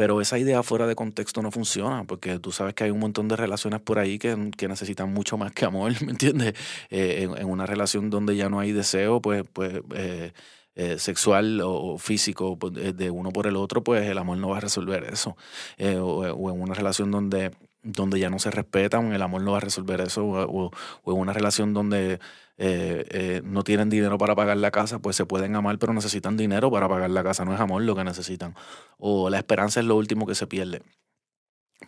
[0.00, 3.28] Pero esa idea fuera de contexto no funciona, porque tú sabes que hay un montón
[3.28, 4.34] de relaciones por ahí que,
[4.66, 6.54] necesitan mucho más que amor, ¿me entiendes?
[6.88, 10.32] Eh, en, una relación donde ya no hay deseo, pues, pues eh,
[10.74, 14.56] eh, sexual o físico pues, de uno por el otro, pues el amor no va
[14.56, 15.36] a resolver eso.
[15.78, 17.50] O, en una relación donde,
[17.82, 20.24] donde ya no se respetan, el amor no va a resolver eso.
[20.26, 20.70] O,
[21.04, 22.20] o en una relación donde
[22.62, 26.36] eh, eh, no tienen dinero para pagar la casa, pues se pueden amar, pero necesitan
[26.36, 27.46] dinero para pagar la casa.
[27.46, 28.54] No es amor lo que necesitan.
[28.98, 30.82] O la esperanza es lo último que se pierde.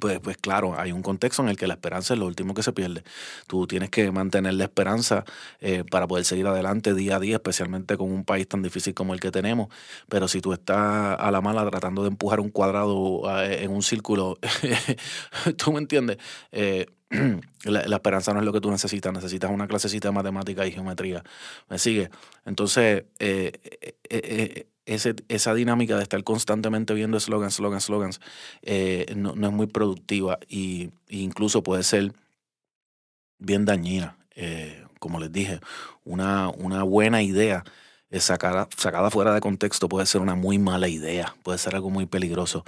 [0.00, 2.62] Pues, pues claro, hay un contexto en el que la esperanza es lo último que
[2.62, 3.04] se pierde.
[3.46, 5.24] Tú tienes que mantener la esperanza
[5.60, 9.14] eh, para poder seguir adelante día a día, especialmente con un país tan difícil como
[9.14, 9.68] el que tenemos.
[10.08, 14.38] Pero si tú estás a la mala tratando de empujar un cuadrado en un círculo,
[15.56, 16.18] tú me entiendes,
[16.50, 16.86] eh,
[17.64, 21.22] la, esperanza no es lo que tú necesitas, necesitas una clasecita de matemática y geometría.
[21.68, 22.10] ¿Me sigue?
[22.44, 28.20] Entonces, eh, eh, eh, ese, esa dinámica de estar constantemente viendo slogans, slogans, slogans,
[29.16, 32.12] no, no, es muy productiva y, e incluso puede ser
[33.38, 34.16] bien dañina.
[34.98, 35.60] como les dije,
[36.04, 37.64] una, una buena idea
[38.20, 42.06] sacada, sacada fuera de contexto puede ser una muy mala idea, puede ser algo muy
[42.06, 42.64] peligroso.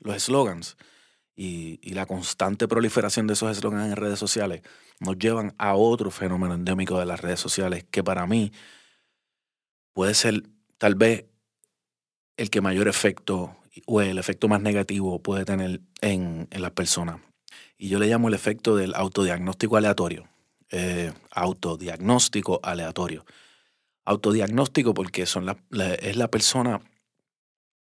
[0.00, 0.76] Los slogans
[1.36, 4.62] y, y, la constante proliferación de esos eslogans en redes sociales
[4.98, 8.52] nos llevan a otro fenómeno endémico de las redes sociales que para mí
[9.92, 10.42] puede ser
[10.78, 11.26] tal vez
[12.38, 17.20] el que mayor efecto o el efecto más negativo puede tener en, las personas.
[17.76, 20.28] Y yo le llamo el efecto del autodiagnóstico aleatorio.
[20.70, 23.26] Eh, autodiagnóstico aleatorio.
[24.04, 26.80] Autodiagnóstico porque son es la persona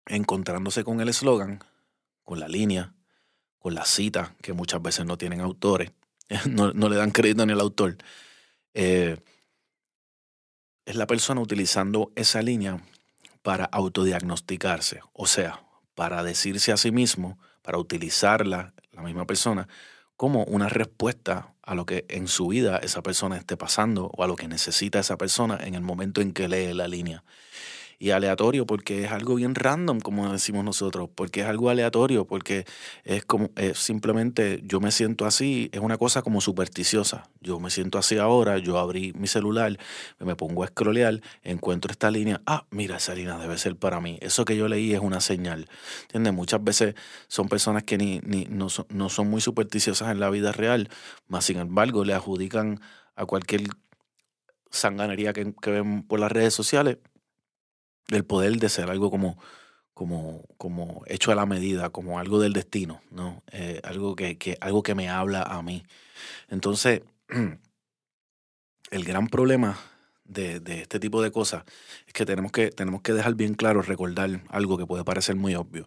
[0.06, 1.60] encontrándose con el eslogan,
[2.22, 2.94] con la línea,
[3.58, 5.92] con la cita, que muchas veces no tienen autores,
[6.48, 7.96] no, no le dan crédito ni al autor.
[8.74, 9.16] Eh,
[10.84, 12.82] es la persona utilizando esa línea
[13.42, 19.68] para autodiagnosticarse, o sea, para decirse a sí mismo, para utilizarla, la misma persona,
[20.16, 24.26] como una respuesta a lo que en su vida esa persona esté pasando o a
[24.26, 27.24] lo que necesita esa persona en el momento en que lee la línea
[28.02, 32.66] y aleatorio porque es algo bien random, como decimos nosotros, porque es algo aleatorio, porque
[33.04, 37.30] es como es simplemente yo me siento así, es una cosa como supersticiosa.
[37.40, 39.78] Yo me siento así ahora, yo abrí mi celular,
[40.18, 44.18] me pongo a scrollear, encuentro esta línea, ah, mira, esa línea debe ser para mí.
[44.20, 45.68] Eso que yo leí es una señal.
[46.06, 46.32] ¿Entiendes?
[46.32, 46.96] Muchas veces
[47.28, 50.88] son personas que ni, ni no, son, no son muy supersticiosas en la vida real,
[51.28, 52.80] más sin embargo le adjudican
[53.14, 53.62] a cualquier
[54.72, 56.98] sanganería que, que ven por las redes sociales
[58.08, 59.38] el poder de ser algo como,
[59.94, 63.42] como, como hecho a la medida, como algo del destino, ¿no?
[63.52, 65.84] Eh, algo, que, que, algo que me habla a mí.
[66.48, 67.02] Entonces,
[68.90, 69.78] el gran problema
[70.24, 71.64] de, de, este tipo de cosas
[72.06, 75.54] es que tenemos, que tenemos que dejar bien claro, recordar algo que puede parecer muy
[75.54, 75.86] obvio.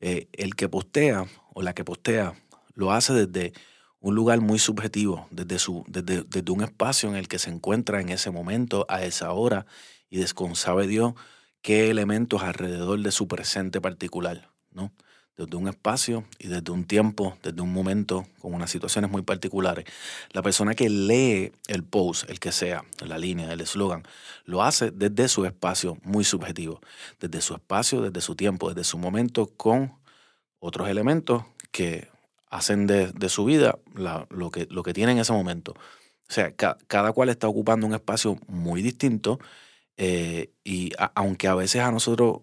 [0.00, 2.34] Eh, el que postea o la que postea
[2.74, 3.52] lo hace desde
[4.00, 8.00] un lugar muy subjetivo, desde, su, desde, desde un espacio en el que se encuentra
[8.00, 9.66] en ese momento, a esa hora,
[10.08, 11.14] y desconsabe Dios
[11.62, 14.92] qué elementos alrededor de su presente particular, ¿no?
[15.36, 19.86] Desde un espacio y desde un tiempo, desde un momento, con unas situaciones muy particulares.
[20.32, 24.02] La persona que lee el post, el que sea, la línea, el eslogan,
[24.44, 26.80] lo hace desde su espacio muy subjetivo,
[27.20, 29.94] desde su espacio, desde su tiempo, desde su momento, con
[30.58, 32.08] otros elementos que
[32.50, 35.72] hacen de, de su vida la, lo, que, lo que tiene en ese momento.
[35.72, 39.38] O sea, ca, cada cual está ocupando un espacio muy distinto
[40.02, 42.40] eh, y aunque a veces a nosotros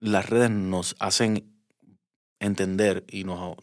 [0.00, 1.50] las redes nos hacen
[2.40, 3.56] entender y nos,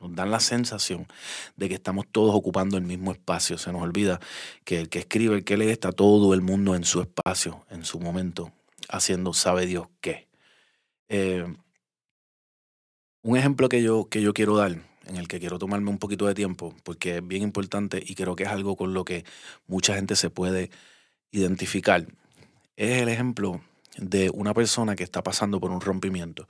[0.00, 1.08] dan la sensación
[1.56, 3.58] de que estamos todos ocupando el mismo espacio.
[3.58, 4.20] Se nos olvida
[4.64, 7.84] que el que escribe, el que lee, está todo el mundo en su espacio, en
[7.84, 8.52] su momento,
[8.88, 10.28] haciendo sabe Dios qué.
[11.08, 11.44] Eh,
[13.22, 16.26] un ejemplo que yo, que yo quiero dar, en el que quiero tomarme un poquito
[16.28, 19.24] de tiempo, porque es bien importante y creo que es algo con lo que
[19.66, 20.70] mucha gente se puede
[21.32, 22.06] identificar
[22.78, 23.60] es el ejemplo
[23.98, 26.46] de una persona que está pasando por un rompimiento.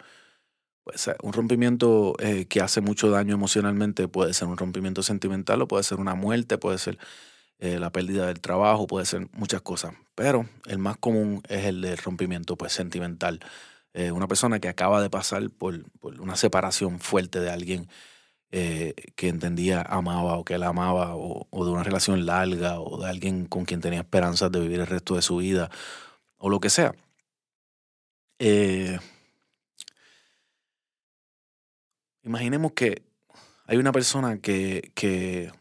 [0.85, 5.69] Pues, un rompimiento eh, que hace mucho daño emocionalmente puede ser un rompimiento sentimental o
[5.69, 6.99] puede ser una muerte, puede ser
[7.59, 9.95] eh, la pérdida del trabajo, puede ser muchas cosas.
[10.15, 13.41] Pero el más común es el del rompimiento pues, sentimental.
[13.95, 17.89] Eh, una persona que acaba de pasar por, una separación fuerte de alguien
[18.51, 23.11] que entendía amaba o que él amaba, o, o, de una relación larga, o de
[23.11, 25.71] alguien con quien tenía esperanzas de vivir el resto de su vida,
[26.39, 26.95] o lo que sea.
[28.39, 28.99] Eh,
[32.23, 33.03] imaginemos que
[33.67, 35.53] hay una persona que, que,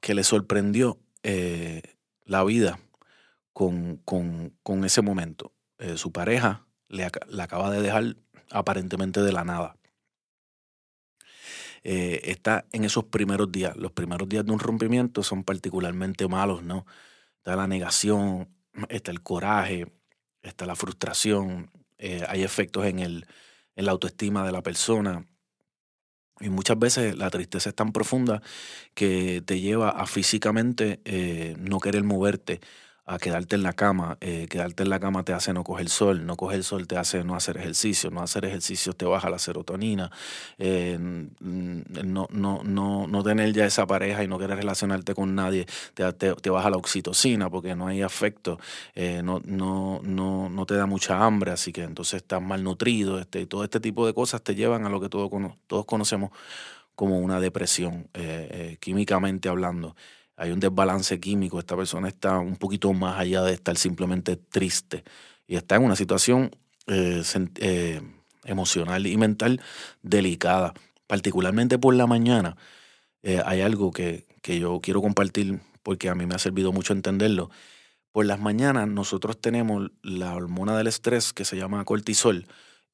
[0.00, 1.82] que le sorprendió eh,
[2.24, 2.78] la vida
[3.52, 5.52] con, con, con ese momento.
[5.78, 8.16] Eh, su pareja le, acaba de dejar
[8.50, 9.76] aparentemente de la nada.
[11.88, 13.76] Está en esos primeros días.
[13.76, 16.84] Los primeros días de un rompimiento son particularmente malos, ¿no?
[17.36, 18.55] Está la negación,
[18.88, 19.86] está el coraje,
[20.42, 23.26] está la frustración, eh, hay efectos en, el,
[23.74, 25.26] en la autoestima de la persona.
[26.40, 28.42] Y muchas veces la tristeza es tan profunda
[28.94, 32.60] que te lleva a físicamente eh, no querer moverte,
[33.06, 34.18] a quedarte en la cama.
[34.20, 37.22] Eh, quedarte en la cama te hace no coger sol, no coger sol te hace
[37.22, 40.10] no hacer ejercicio, no hacer ejercicio te baja la serotonina,
[40.58, 45.66] eh, no, no, no, no tener ya esa pareja y no querer relacionarte con nadie
[45.94, 48.58] te, te, baja la oxitocina porque no hay afecto,
[48.94, 53.46] eh, no, no, no, no te da mucha hambre, así que entonces estás malnutrido, este,
[53.46, 55.30] todo este tipo de cosas te llevan a lo que todos,
[55.68, 56.30] todos conocemos
[56.96, 58.08] como una depresión,
[58.80, 59.94] químicamente hablando
[60.36, 65.02] hay un desbalance químico, esta persona está un poquito más allá de estar simplemente triste
[65.46, 66.50] y está en una situación
[66.86, 67.22] eh,
[67.56, 68.02] eh,
[68.44, 69.60] emocional y mental
[70.02, 70.74] delicada,
[71.06, 72.56] particularmente por la mañana.
[73.22, 76.92] Eh, hay algo que, que yo quiero compartir porque a mí me ha servido mucho
[76.92, 77.50] entenderlo.
[78.12, 82.46] Por las mañanas nosotros tenemos la hormona del estrés que se llama cortisol,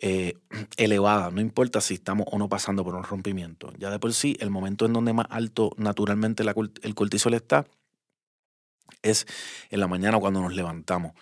[0.03, 0.37] eh,
[0.77, 3.73] elevada, no importa si estamos o no pasando por un rompimiento.
[3.79, 6.43] Ya de por sí, el momento en donde más alto naturalmente
[6.83, 7.67] el cortisol está
[9.01, 9.27] es
[9.71, 11.13] en la mañana cuando nos levantamos.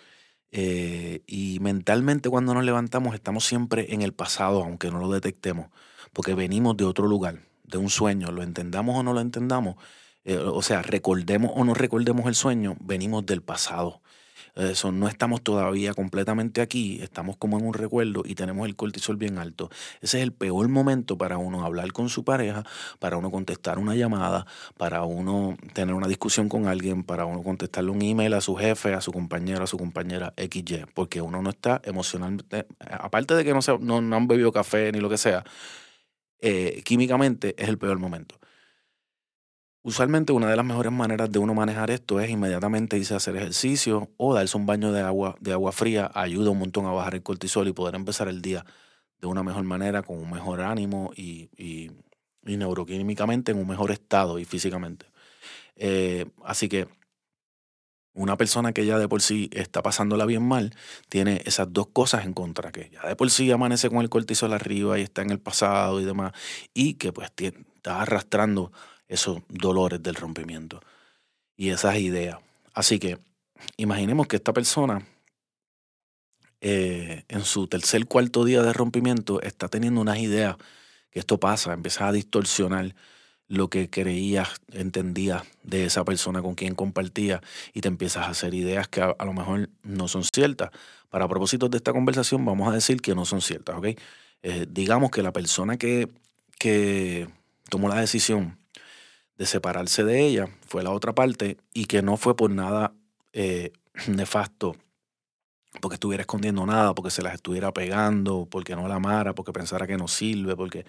[0.51, 5.67] Eh, y mentalmente cuando nos levantamos estamos siempre en el pasado, aunque no lo detectemos,
[6.11, 9.77] porque venimos de otro lugar, de un sueño, lo entendamos o no lo entendamos,
[10.25, 14.01] eh, o sea, recordemos o no recordemos el sueño, venimos del pasado.
[14.55, 19.17] Eso, no estamos todavía completamente aquí, estamos como en un recuerdo y tenemos el cortisol
[19.17, 19.69] bien alto.
[20.01, 22.63] Ese es el peor momento para uno hablar con su pareja,
[22.99, 24.45] para uno contestar una llamada,
[24.77, 28.93] para uno tener una discusión con alguien, para uno contestarle un email a su jefe,
[28.93, 33.53] a su compañero, a su compañera XY, porque uno no está emocionalmente, aparte de que
[33.53, 35.43] no, se, no, han bebido café ni lo que sea,
[36.39, 38.39] eh, químicamente es el peor momento.
[39.83, 43.35] Usualmente una de las mejores maneras de uno manejar esto es inmediatamente irse a hacer
[43.35, 46.11] ejercicio o darse un baño de agua, de agua fría.
[46.13, 48.63] Ayuda un montón a bajar el cortisol y poder empezar el día
[49.19, 51.91] de una mejor manera, con un mejor ánimo y, y,
[52.43, 55.07] neuroquímicamente en un mejor estado y físicamente.
[55.75, 56.87] Eh, así que
[58.13, 60.75] una persona que ya de por sí está pasándola bien mal,
[61.09, 64.53] tiene esas dos cosas en contra, que ya de por sí amanece con el cortisol
[64.53, 66.33] arriba y está en el pasado y demás,
[66.73, 68.71] y que pues está arrastrando
[69.11, 70.81] esos dolores del rompimiento
[71.57, 72.39] y esas ideas.
[72.73, 73.19] Así que
[73.75, 75.05] imaginemos que esta persona
[76.61, 80.55] eh, en su tercer cuarto día de rompimiento está teniendo unas ideas
[81.11, 82.95] que esto pasa, empieza a distorsionar
[83.49, 87.41] lo que creías, entendías de esa persona con quien compartía
[87.73, 90.71] y te empiezas a hacer ideas que a, lo mejor no son ciertas.
[91.09, 93.87] Para propósitos de esta conversación vamos a decir que no son ciertas, ¿ok?
[94.43, 96.07] Eh, digamos que la persona que,
[96.57, 97.27] que
[97.69, 98.60] tomó la decisión
[99.37, 102.93] de separarse de ella fue la otra parte y que no fue por nada
[103.33, 103.73] eh,
[104.07, 104.75] nefasto,
[105.79, 109.87] porque estuviera escondiendo nada, porque se las estuviera pegando, porque no la amara, porque pensara
[109.87, 110.85] que no sirve, porque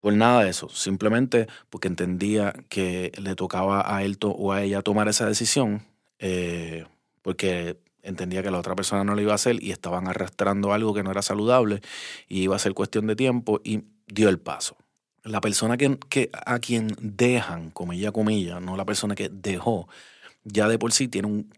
[0.00, 4.82] por nada de eso, simplemente porque entendía que le tocaba a él o a ella
[4.82, 5.86] tomar esa decisión,
[6.18, 6.86] eh,
[7.22, 10.92] porque entendía que la otra persona no lo iba a hacer y estaban arrastrando algo
[10.92, 11.80] que no era saludable
[12.28, 14.76] y iba a ser cuestión de tiempo y dio el paso
[15.24, 19.88] la persona que, a quien dejan, comilla, comilla, no la persona que dejó,
[20.44, 21.50] ya de por sí tiene un,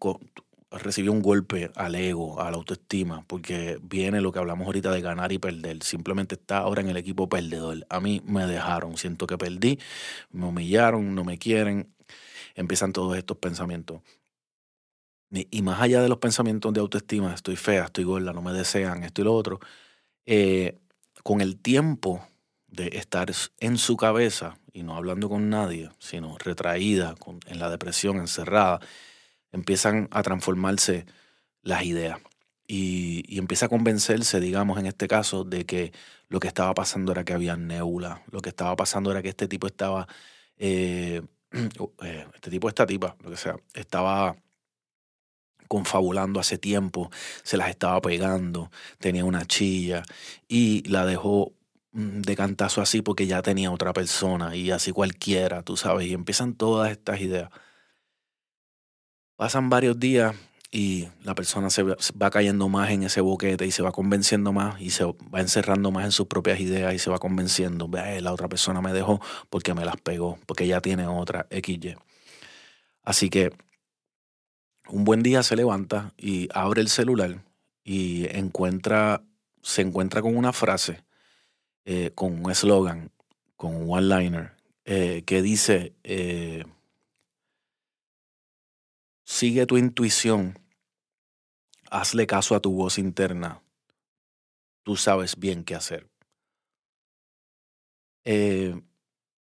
[0.70, 5.00] recibió un golpe al ego, a la autoestima, porque viene lo que hablamos ahorita de
[5.00, 5.82] ganar y perder.
[5.82, 7.86] Simplemente está ahora en el equipo perdedor.
[7.88, 9.78] A mí me dejaron, siento que perdí,
[10.30, 11.94] me humillaron, no me quieren.
[12.54, 14.02] Empiezan todos estos pensamientos.
[15.30, 19.02] Y más allá de los pensamientos de autoestima, estoy fea, estoy gorda, no me desean,
[19.02, 19.58] esto y lo otro,
[20.26, 20.78] eh,
[21.24, 22.24] con el tiempo
[22.74, 27.14] de estar en su cabeza y no hablando con nadie, sino retraída,
[27.46, 28.80] en la depresión, encerrada,
[29.52, 31.06] empiezan a transformarse
[31.62, 32.18] las ideas.
[32.66, 35.92] Y, empieza a convencerse, digamos, en este caso, de que
[36.28, 39.46] lo que estaba pasando era que había neula, lo que estaba pasando era que este
[39.46, 40.08] tipo estaba,
[40.56, 41.22] eh,
[42.02, 44.36] eh, este tipo, esta tipa, lo que sea, estaba
[45.68, 47.10] confabulando hace tiempo,
[47.42, 50.02] se las estaba pegando, tenía una chilla
[50.48, 51.52] y la dejó
[51.94, 56.54] de cantazo así porque ya tenía otra persona y así cualquiera, tú sabes, y empiezan
[56.54, 57.50] todas estas ideas.
[59.36, 60.34] Pasan varios días
[60.72, 64.80] y la persona se va cayendo más en ese boquete y se va convenciendo más
[64.80, 68.32] y se va encerrando más en sus propias ideas y se va convenciendo, ve, la
[68.32, 71.94] otra persona me dejó porque me las pegó, porque ya tiene otra XY.
[73.04, 73.52] Así que
[74.88, 77.44] un buen día se levanta y abre el celular
[77.84, 79.22] y encuentra,
[79.62, 81.04] se encuentra con una frase
[81.84, 83.10] eh, con un eslogan,
[83.56, 84.52] con un one-liner,
[84.84, 86.64] eh, que dice, eh,
[89.24, 90.58] sigue tu intuición,
[91.90, 93.62] hazle caso a tu voz interna,
[94.82, 96.08] tú sabes bien qué hacer.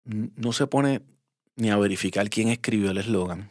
[0.05, 1.03] no se pone
[1.57, 3.51] ni a verificar quién escribió el eslogan,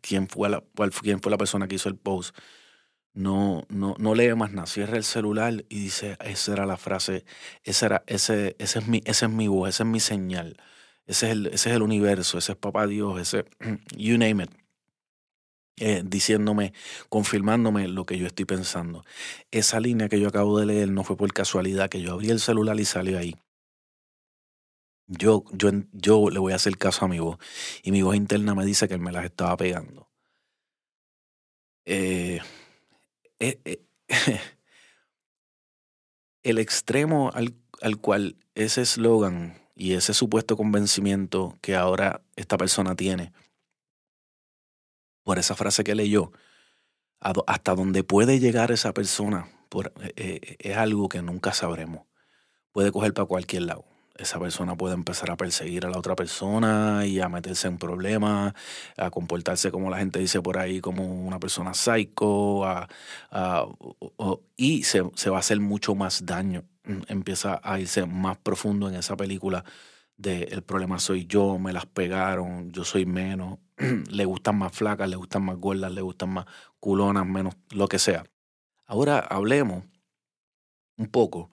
[0.00, 0.62] quién fue la,
[1.02, 2.36] quién fue la persona que hizo el post,
[3.14, 7.24] no, no, no lee más nada, cierra el celular y dice, esa era la frase,
[7.62, 10.56] esa era, ese, ese, es mi, ese es mi voz, esa es mi señal,
[11.06, 13.44] ese es el, ese es el universo, ese es papá Dios, ese,
[13.96, 14.50] you name it.
[15.76, 16.72] Eh, diciéndome,
[17.08, 19.04] confirmándome lo que yo estoy pensando.
[19.50, 22.38] Esa línea que yo acabo de leer no fue por casualidad que yo abrí el
[22.38, 23.34] celular y salió ahí.
[25.08, 27.38] Yo, yo, yo le voy a hacer caso a mi voz
[27.82, 30.08] y mi voz interna me dice que él me las estaba pegando.
[31.86, 32.40] Eh,
[33.48, 33.82] eh, eh,
[36.42, 42.94] el extremo al, al cual ese eslogan y ese supuesto convencimiento que ahora esta persona
[42.94, 43.32] tiene
[45.24, 46.32] por esa frase que leyó,
[47.46, 52.06] hasta donde puede llegar esa persona por, eh, es algo que nunca sabremos.
[52.72, 53.84] Puede coger para cualquier lado.
[54.16, 58.54] Esa persona puede empezar a perseguir a la otra persona y a meterse en problemas,
[58.96, 62.64] a comportarse como la gente dice por ahí, como una persona psycho,
[64.56, 66.64] y se, va a hacer mucho más daño.
[66.84, 69.64] Mm, empieza a irse más profundo en esa película
[70.16, 73.58] de el problema soy yo, me las pegaron, yo soy menos,
[74.10, 76.46] le gustan más flacas, le gustan más gordas, le gustan más
[76.78, 78.24] culonas, menos lo que sea.
[78.86, 79.84] Ahora hablemos
[80.96, 81.50] un poco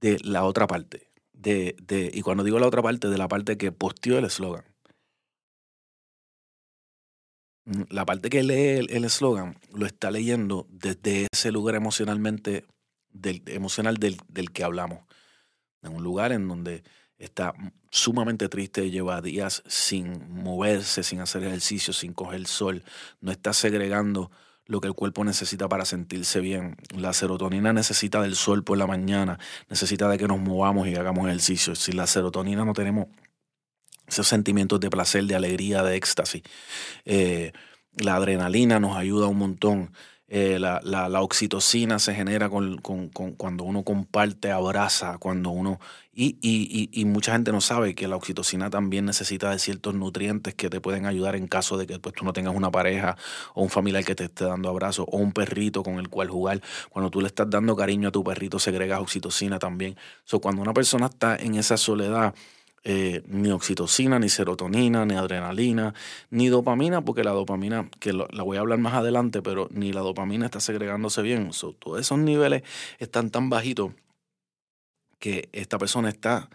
[0.00, 1.11] de la otra parte
[1.42, 4.64] de, y cuando digo la otra parte, de la parte que posteó el eslogan.
[7.90, 12.66] La parte que lee el eslogan lo está leyendo desde ese lugar emocionalmente,
[13.10, 15.04] del, emocional del, del que hablamos.
[15.82, 16.82] En un lugar en donde
[17.18, 17.54] está
[17.90, 22.82] sumamente triste, lleva días sin moverse, sin hacer ejercicio, sin coger sol,
[23.20, 24.30] no está segregando
[24.72, 26.76] lo que el cuerpo necesita para sentirse bien.
[26.96, 31.28] La serotonina necesita del sol por la mañana, necesita de que nos movamos y hagamos
[31.28, 31.74] ejercicio.
[31.74, 33.08] Si la serotonina no tenemos
[34.08, 36.42] esos sentimientos de placer, de alegría, de éxtasis,
[37.04, 37.52] eh,
[37.96, 39.92] la adrenalina nos ayuda un montón.
[40.34, 45.78] Eh, la, la, oxitocina se genera con, con, cuando uno comparte, abraza, cuando uno...
[46.14, 50.54] Y, y, y, mucha gente no sabe que la oxitocina también necesita de ciertos nutrientes
[50.54, 53.18] que te pueden ayudar en caso de que pues, tú no tengas una pareja
[53.52, 56.62] o un familiar que te esté dando abrazos o un perrito con el cual jugar.
[56.88, 59.96] Cuando tú le estás dando cariño a tu perrito, segregas oxitocina también.
[60.24, 62.34] So, cuando una persona está en esa soledad,
[62.84, 65.94] eh, ni oxitocina, ni serotonina, ni adrenalina,
[66.30, 70.00] ni dopamina, porque la dopamina, que la voy a hablar más adelante, pero ni la
[70.00, 71.50] dopamina está segregándose bien.
[71.78, 72.62] todos esos niveles
[72.98, 73.92] están tan bajitos
[75.20, 76.50] que esta persona está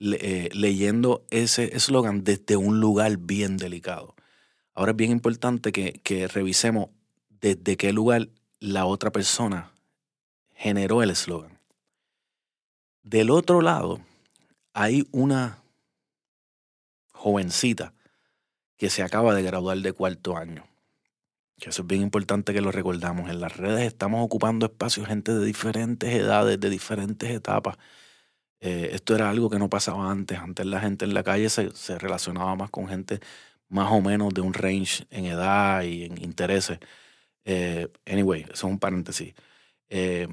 [0.00, 4.14] eh, leyendo ese eslogan desde un lugar bien delicado.
[4.74, 6.88] Ahora es bien importante que, que revisemos
[7.28, 8.28] desde qué lugar
[8.60, 9.72] la otra persona
[10.54, 11.58] generó el eslogan.
[13.02, 14.00] Del otro lado,
[14.72, 15.62] hay una
[17.26, 17.92] jovencita
[18.76, 20.64] que se acaba de graduar de cuarto año.
[21.58, 23.30] Que eso es bien importante que lo recordamos.
[23.30, 27.78] En las redes estamos ocupando espacios, gente de diferentes edades, de diferentes etapas.
[28.60, 30.38] Eh, esto era algo que no pasaba antes.
[30.38, 33.20] Antes la gente en la calle se, relacionaba más con gente
[33.68, 36.78] más o menos de un range en edad y en intereses.
[37.44, 39.34] Eh, anyway, eso es un paréntesis.
[39.88, 40.28] Eh,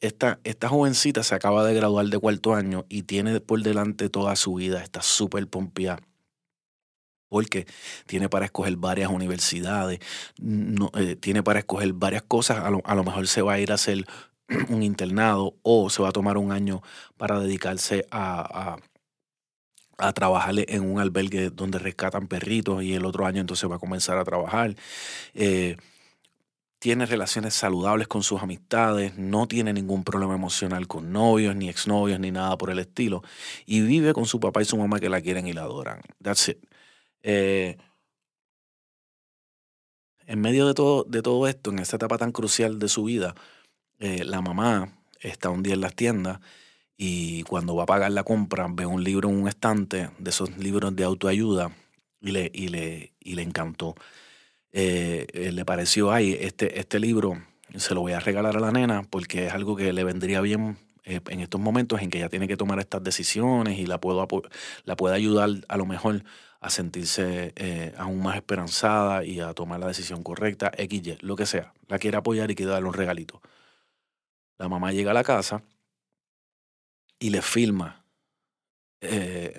[0.00, 4.36] esta, esta jovencita se acaba de graduar de cuarto año y tiene por delante toda
[4.36, 4.82] su vida.
[4.82, 6.00] Está súper pompeada
[7.30, 7.66] porque
[8.04, 10.00] tiene para escoger varias universidades,
[10.94, 14.04] eh, tiene para escoger varias cosas, a lo, mejor se va a ir a hacer
[14.68, 16.82] un internado o se va a tomar un año
[17.16, 18.76] para dedicarse a,
[19.96, 23.78] a, trabajar en un albergue donde rescatan perritos y el otro año entonces va a
[23.78, 24.74] comenzar a trabajar.
[25.34, 25.76] Eh,
[26.80, 32.18] tiene relaciones saludables con sus amistades, no tiene ningún problema emocional con novios, ni exnovios,
[32.18, 33.22] ni nada por el estilo,
[33.66, 36.00] y vive con su papá y su mamá que la quieren y la adoran.
[36.22, 36.69] That's it.
[37.22, 37.76] Eh,
[40.26, 43.34] en medio de todo, de todo esto, en esta etapa tan crucial de su vida,
[43.98, 46.40] eh, la mamá está un día en las tiendas
[46.96, 50.56] y cuando va a pagar la compra ve un libro en un estante de esos
[50.58, 51.72] libros de autoayuda
[52.20, 53.94] y le, y le, y le encantó.
[54.72, 57.42] Eh, le pareció, ay, este, este libro
[57.76, 60.78] se lo voy a regalar a la nena porque es algo que le vendría bien
[61.04, 64.26] en estos momentos en que ella tiene que tomar estas decisiones y la puedo,
[64.84, 66.22] la puede ayudar a lo mejor
[66.60, 71.46] a sentirse eh, aún más esperanzada y a tomar la decisión correcta, XY, lo que
[71.46, 71.72] sea.
[71.88, 73.40] La quiere apoyar y quiere darle un regalito.
[74.58, 75.62] La mamá llega a la casa
[77.18, 78.04] y le filma
[79.00, 79.58] eh,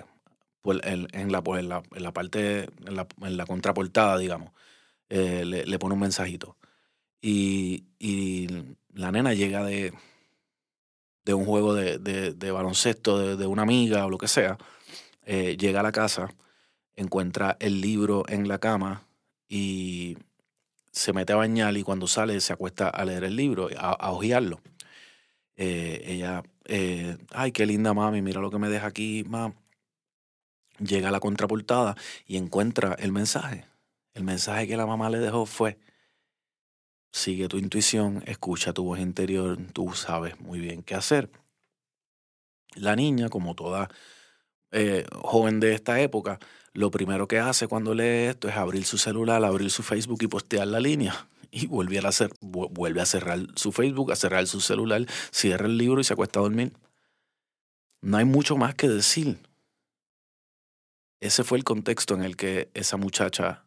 [0.64, 4.52] en, la, en, la, parte, en la, contraportada, digamos,
[5.08, 6.56] eh, le, pone un mensajito.
[7.20, 8.46] Y, y,
[8.94, 9.92] la nena llega de,
[11.24, 14.58] de un juego de, de, baloncesto de, una amiga o lo que sea,
[15.26, 16.28] llega a la casa
[16.96, 19.06] encuentra el libro en la cama
[19.48, 20.16] y
[20.92, 24.12] se mete a bañar y cuando sale se acuesta a leer el libro, a, a.
[25.56, 29.54] Eh, ella, eh, ay, qué linda mami, mira lo que me deja aquí, mam.
[30.78, 33.66] Llega a la contraportada y encuentra el mensaje.
[34.14, 35.78] El mensaje que la mamá le dejó fue,
[37.12, 41.30] sigue tu intuición, escucha tu voz interior, tú sabes muy bien qué hacer.
[42.74, 43.88] La niña, como toda
[44.70, 46.38] eh, joven de esta época,
[46.74, 50.26] lo primero que hace cuando lee esto es abrir su celular, abrir su Facebook y
[50.26, 51.28] postear la línea.
[51.54, 56.14] Y vuelve a, cerrar su Facebook, a cerrar su celular, cierra el libro y se
[56.14, 56.72] acuesta a dormir.
[58.00, 59.38] No hay mucho más que decir.
[61.20, 63.66] Ese fue el contexto en el que esa muchacha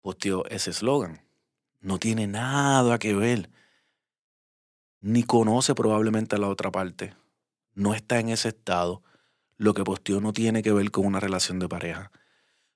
[0.00, 1.22] posteó ese eslogan.
[1.80, 3.48] No tiene nada que ver.
[5.00, 7.14] Ni conoce probablemente a la otra parte.
[7.72, 9.04] No está en ese estado
[9.62, 12.10] lo que posteó no tiene que ver con una relación de pareja.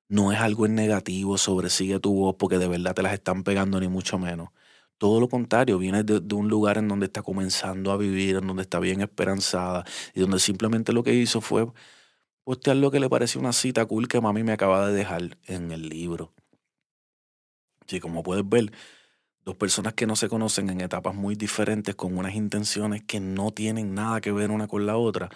[0.08, 3.42] No es algo en negativo sobre sigue tu voz porque de verdad te las están
[3.42, 4.50] pegando ni mucho menos.
[4.96, 8.62] Todo lo contrario, viene de, un lugar en donde está comenzando a vivir, en donde
[8.62, 9.84] está bien esperanzada
[10.14, 11.66] y donde simplemente lo que hizo fue
[12.44, 15.72] postear lo que le pareció una cita cool que mami me acaba de dejar en
[15.72, 16.32] el libro.
[17.88, 18.70] Y como puedes ver,
[19.44, 23.50] dos personas que no se conocen en etapas muy diferentes con unas intenciones que no
[23.50, 25.30] tienen nada que ver una con la otra,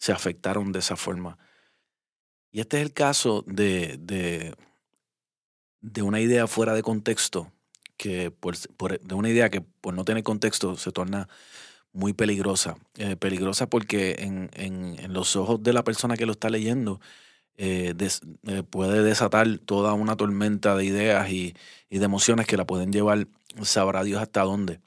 [0.00, 1.38] se afectaron de esa forma.
[2.50, 4.56] Y este es el caso de, de,
[5.80, 7.52] de una idea fuera de contexto
[7.96, 8.32] que
[9.02, 11.28] de una idea que por no tener contexto se torna
[11.92, 12.78] muy peligrosa.
[12.96, 17.00] Eh, peligrosa porque en, en, los ojos de la persona que lo está leyendo
[17.56, 21.54] eh, eh, puede desatar toda una tormenta de ideas y,
[21.90, 23.28] y, de emociones que la pueden llevar,
[23.62, 24.80] sabrá Dios hasta dónde.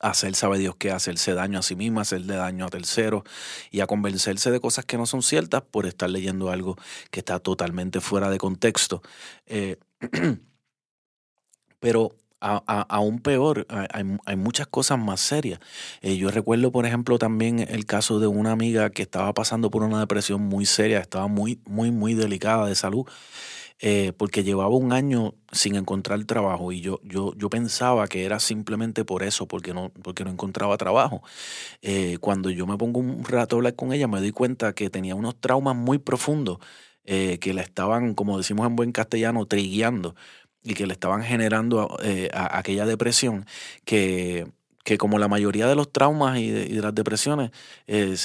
[0.00, 3.22] Hacer, sabe Dios qué, hacerse daño a sí misma, hacerle daño a terceros
[3.70, 6.76] y a convencerse de cosas que no son ciertas por estar leyendo algo
[7.10, 9.02] que está totalmente fuera de contexto.
[11.80, 15.60] Pero a, a, aún peor, hay, hay, muchas cosas más serias.
[16.02, 19.82] Eh, yo recuerdo, por ejemplo, también el caso de una amiga que estaba pasando por
[19.82, 23.06] una depresión muy seria, estaba muy, muy, muy delicada de salud,
[23.80, 28.40] eh, porque llevaba un año sin encontrar trabajo y yo, yo, yo pensaba que era
[28.40, 31.22] simplemente por eso, porque no, porque no encontraba trabajo.
[31.82, 34.90] Eh, cuando yo me pongo un rato a hablar con ella, me doy cuenta que
[34.90, 36.58] tenía unos traumas muy profundos.
[37.04, 40.14] que la estaban, como decimos en buen castellano, trigueando
[40.62, 43.46] y que le estaban generando eh, aquella depresión
[43.84, 44.46] que,
[44.88, 47.50] que, como la mayoría de los traumas y de, las depresiones
[47.86, 48.16] eh,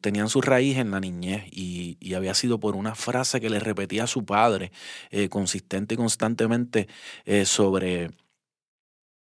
[0.00, 3.60] tenían su raíz en la niñez y, y, había sido por una frase que le
[3.60, 4.72] repetía a su padre
[5.12, 6.88] eh, consistente y constantemente
[7.24, 8.10] eh, sobre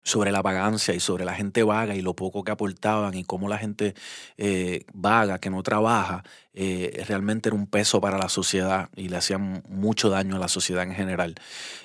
[0.06, 3.48] sobre la vagancia y sobre la gente vaga y lo poco que aportaban y cómo
[3.48, 3.94] la gente
[4.38, 6.22] eh, vaga, que no trabaja,
[6.54, 10.46] eh, realmente era un peso para la sociedad y le hacían mucho daño a la
[10.46, 11.34] sociedad en general.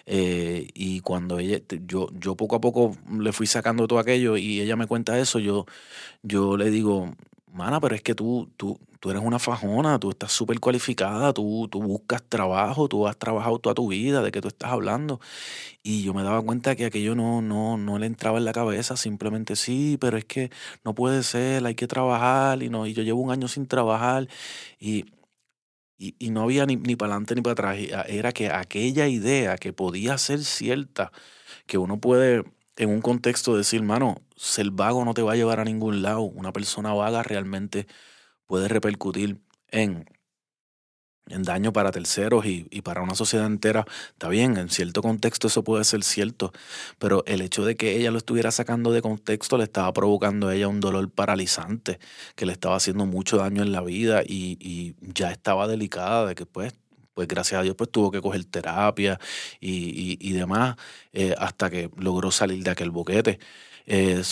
[0.06, 4.62] Eh, y cuando ella, yo, yo poco a poco le fui sacando todo aquello y
[4.62, 5.66] ella me cuenta eso, yo,
[6.22, 7.16] yo le digo,
[7.52, 11.68] mana, pero es que tú, tú, tú eres una fajona, tú estás súper cualificada, tú,
[11.70, 15.20] tú buscas trabajo, tú has trabajado toda tu vida, ¿de qué tú estás hablando?
[15.84, 18.98] Y yo me daba cuenta que aquello no, no, no le entraba en la cabeza,
[18.98, 20.52] simplemente sí, pero es que
[20.86, 24.28] no puede ser, hay que trabajar, y, no, y yo llevo un año sin trabajar,
[24.80, 25.06] y,
[25.98, 27.78] y, no había ni, ni para adelante ni para atrás,
[28.08, 31.12] era que aquella idea que podía ser cierta,
[31.68, 32.44] que uno puede
[32.78, 36.22] en un contexto decir, mano, ser vago no te va a llevar a ningún lado.
[36.22, 37.88] Una persona vaga realmente
[38.52, 39.40] puede repercutir
[39.70, 40.06] en,
[41.30, 43.86] en daño para terceros y, y, para una sociedad entera.
[44.10, 46.52] Está bien, en cierto contexto eso puede ser cierto,
[47.00, 50.56] pero el hecho de que ella lo estuviera sacando de contexto le estaba provocando a
[50.56, 51.98] ella un dolor paralizante
[52.36, 56.36] que le estaba haciendo mucho daño en la vida y, y ya estaba delicada de
[56.36, 56.74] que pues
[57.14, 59.18] pues gracias a Dios pues tuvo que coger terapia
[59.62, 60.76] y, y, y demás
[61.14, 63.40] eh, hasta que logró salir de aquel boquete.
[63.86, 64.24] Eh,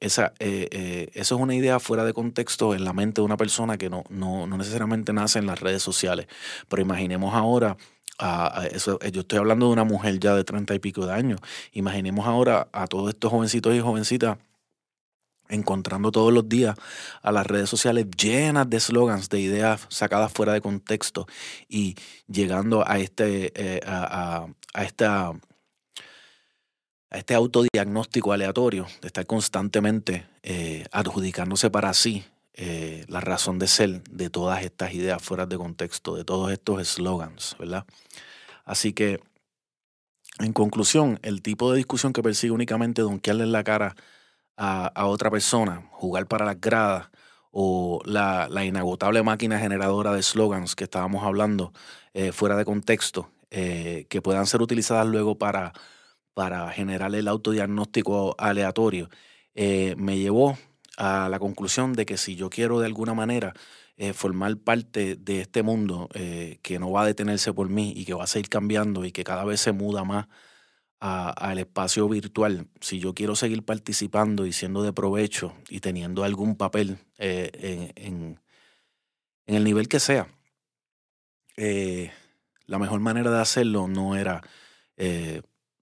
[0.00, 3.36] esa, eh, eh, eso es una idea fuera de contexto en la mente de una
[3.36, 6.26] persona que no, no, no necesariamente nace en las redes sociales.
[6.68, 7.76] Pero imaginemos ahora,
[8.18, 11.12] a, a eso, yo estoy hablando de una mujer ya de treinta y pico de
[11.12, 11.40] años,
[11.72, 14.38] imaginemos ahora a todos estos jovencitos y jovencitas
[15.48, 16.76] encontrando todos los días
[17.22, 21.26] a las redes sociales llenas de slogans, de ideas sacadas fuera de contexto
[21.68, 21.96] y
[22.28, 24.46] llegando a este, eh, a,
[24.82, 25.32] esta,
[27.10, 33.68] a este autodiagnóstico aleatorio, de estar constantemente eh, adjudicándose para sí eh, la razón de
[33.68, 37.84] ser de todas estas ideas fuera de contexto, de todos estos slogans, ¿verdad?
[38.64, 39.20] Así que,
[40.40, 43.94] en conclusión, el tipo de discusión que persigue únicamente donkearle en la cara
[44.56, 47.08] a, a otra persona, jugar para las gradas
[47.50, 51.72] o la, la, inagotable máquina generadora de slogans que estábamos hablando
[52.14, 55.72] eh, fuera de contexto, que puedan ser utilizadas luego para,
[56.36, 59.08] para generar el autodiagnóstico aleatorio,
[59.54, 60.58] eh, me llevó
[60.98, 63.54] a la conclusión de que si yo quiero de alguna manera
[63.96, 68.04] eh, formar parte de este mundo eh, que no va a detenerse por mí y
[68.04, 70.26] que va a seguir cambiando y que cada vez se muda más
[71.00, 76.56] al espacio virtual, si yo quiero seguir participando y siendo de provecho y teniendo algún
[76.56, 78.40] papel en, en,
[79.46, 80.26] el nivel que sea,
[81.56, 84.42] la mejor manera de hacerlo no era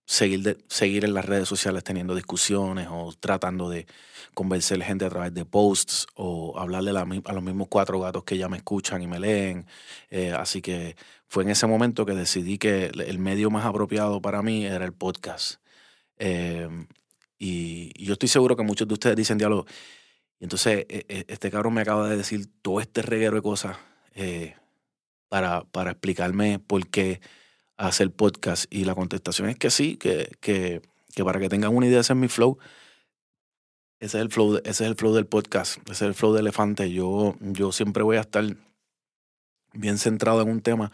[0.07, 3.87] seguir, de, seguir en las redes sociales teniendo discusiones o tratando de
[4.35, 8.25] convencer gente a través de posts o hablarle a, la, a los mismos cuatro gatos
[8.25, 9.67] que ya me escuchan y me leen.
[10.11, 10.97] Eh, así que
[11.29, 14.93] fue en ese momento que decidí que el medio más apropiado para mí era el
[14.93, 15.61] podcast.
[16.19, 16.69] Eh,
[17.39, 19.67] y, yo estoy seguro que muchos de ustedes dicen diálogo.
[20.41, 23.77] Entonces e, e, este cabrón me acaba de decir todo este reguero de cosas
[24.15, 24.55] eh,
[25.29, 27.21] para, para explicarme por qué
[27.77, 28.66] hacer podcast.
[28.70, 30.83] Y la contestación es que sí, que, que,
[31.14, 32.59] que para que tengan una idea, ese es mi flow.
[34.01, 36.41] Ese es el flow, ese es el flow del podcast, ese es el flow de
[36.41, 36.93] elefante.
[36.93, 38.45] Yo, yo siempre voy a estar
[39.72, 40.93] bien centrado en un tema,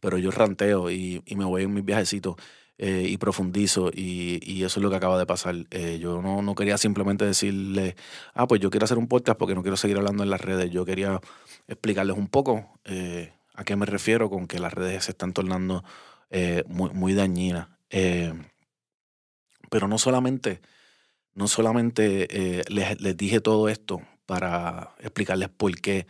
[0.00, 2.36] pero yo ranteo y, y me voy en mis viajecitos.
[2.80, 5.66] Eh, y profundizo y, y, eso es lo que acaba de pasar.
[5.72, 7.96] Eh, yo no, no, quería simplemente decirle,
[8.34, 10.70] ah, pues yo quiero hacer un podcast porque no quiero seguir hablando en las redes.
[10.70, 11.20] Yo quería
[11.66, 15.82] explicarles un poco eh, a qué me refiero con que las redes se están tornando
[16.66, 17.68] muy, muy dañinas.
[19.70, 20.60] pero no solamente,
[21.34, 26.06] no solamente les, les, dije todo esto para explicarles por qué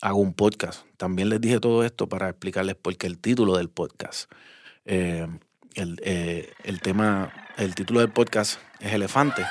[0.00, 0.86] hago un podcast.
[0.96, 4.30] También les dije todo esto para explicarles por qué el título del podcast.
[4.86, 5.26] Eh,
[5.74, 9.44] el, eh, el, tema, el título del podcast es Elefante.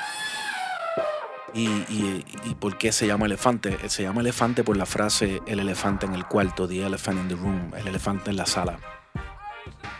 [1.54, 3.88] Y, y, y, por qué se llama elefante?
[3.88, 7.34] Se llama elefante por la frase el elefante en el cuarto, the elephant in the
[7.34, 8.78] room, el elefante en la sala.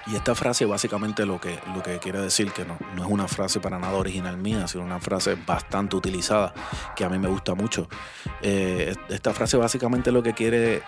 [0.09, 3.27] Y esta frase básicamente lo que, lo que quiere decir que no, no es una
[3.27, 6.55] frase para nada original mía, sino una frase bastante utilizada,
[6.95, 7.89] que a mí me gusta mucho.
[8.41, 10.83] Eh, esta frase básicamente lo que quiere,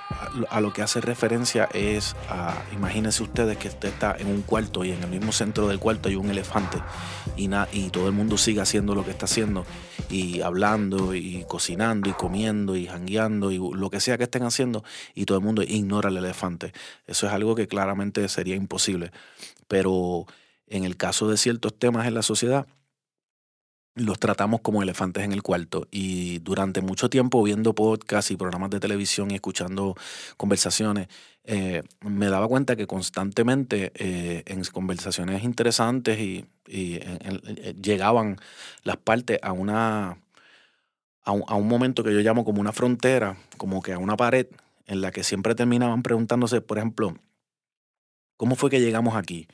[0.50, 4.84] a lo que hace referencia es a, imagínense ustedes que usted está en un cuarto
[4.84, 6.78] y en el mismo centro del cuarto hay un elefante
[7.36, 9.66] y, na, y todo el mundo sigue haciendo lo que está haciendo
[10.10, 14.84] y hablando y cocinando y comiendo y jangueando y lo que sea que estén haciendo
[15.14, 16.72] y todo el mundo ignora el elefante.
[17.06, 19.07] Eso es algo que claramente sería imposible.
[19.68, 20.26] Pero
[20.66, 22.66] en el caso de ciertos temas en la sociedad,
[23.94, 25.88] los tratamos como elefantes en el cuarto.
[25.90, 29.96] Y durante mucho tiempo viendo podcasts y programas de televisión y escuchando
[30.36, 31.09] conversaciones,
[31.44, 37.00] eh, me daba cuenta que constantemente eh, en conversaciones interesantes y, y
[37.80, 38.36] llegaban
[38.84, 40.18] las partes a una
[41.32, 44.46] un, a un momento que yo llamo como una frontera, como que a una pared
[44.86, 47.14] en la que siempre terminaban preguntándose, por ejemplo,
[48.39, 49.49] ¿Cómo fue que llegamos aquí?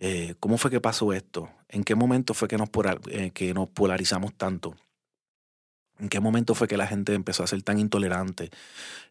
[0.00, 1.50] Eh, ¿Cómo fue que pasó esto?
[1.68, 2.70] ¿En qué momento fue que nos,
[3.10, 4.74] eh, que nos polarizamos tanto?
[5.98, 8.50] ¿En qué momento fue que la gente empezó a ser tan intolerante?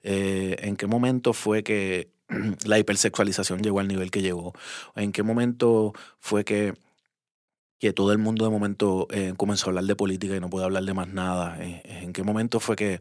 [0.02, 2.10] Eh, ¿En qué momento fue que
[2.66, 4.54] la hipersexualización llegó al nivel que llegó?
[4.96, 6.74] ¿En qué momento fue que,
[7.80, 9.08] que todo el mundo de momento
[9.38, 11.58] comenzó a hablar de política y no puede hablar de más nada?
[11.62, 13.00] ¿En qué momento fue que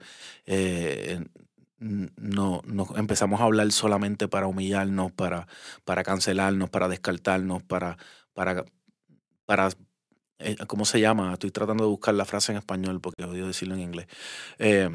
[1.81, 5.49] no, nos empezamos a hablar solamente para humillarnos, para,
[5.85, 7.97] para cancelarnos, para descartarnos, para,
[8.35, 8.65] para,
[9.47, 9.71] para
[10.39, 11.33] eh, ¿cómo se llama?
[11.33, 14.07] Estoy tratando de buscar la frase en español porque odio decirlo en inglés.
[14.59, 14.91] Eh,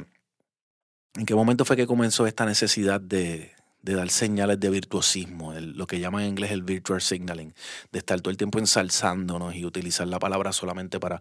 [1.15, 3.51] ¿En qué momento fue que comenzó esta necesidad de,
[3.85, 7.53] de dar señales de virtuosismo, lo que llaman en inglés el virtual signaling,
[7.91, 11.19] de estar todo el tiempo ensalzándonos y utilizar la palabra solamente para,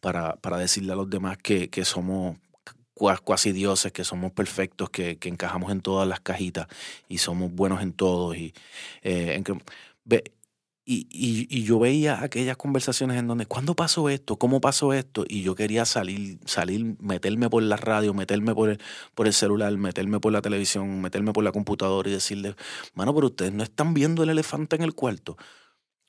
[0.00, 2.36] para, para decirle a los demás que, que somos
[2.94, 6.68] cuasi dioses, que somos perfectos, que, que, encajamos en todas las cajitas
[7.08, 8.34] y somos buenos en todo.
[8.34, 8.54] Y,
[9.02, 9.42] eh,
[10.04, 10.24] ve,
[10.86, 11.08] y,
[11.48, 14.36] y, yo veía aquellas conversaciones en donde, ¿cuándo pasó esto?
[14.36, 15.24] ¿Cómo pasó esto?
[15.26, 18.80] Y yo quería salir, salir, meterme por la radio, meterme por el,
[19.14, 22.54] por el celular, meterme por la televisión, meterme por la computadora y decirle,
[22.94, 25.38] mano, pero ustedes no están viendo el elefante en el cuarto.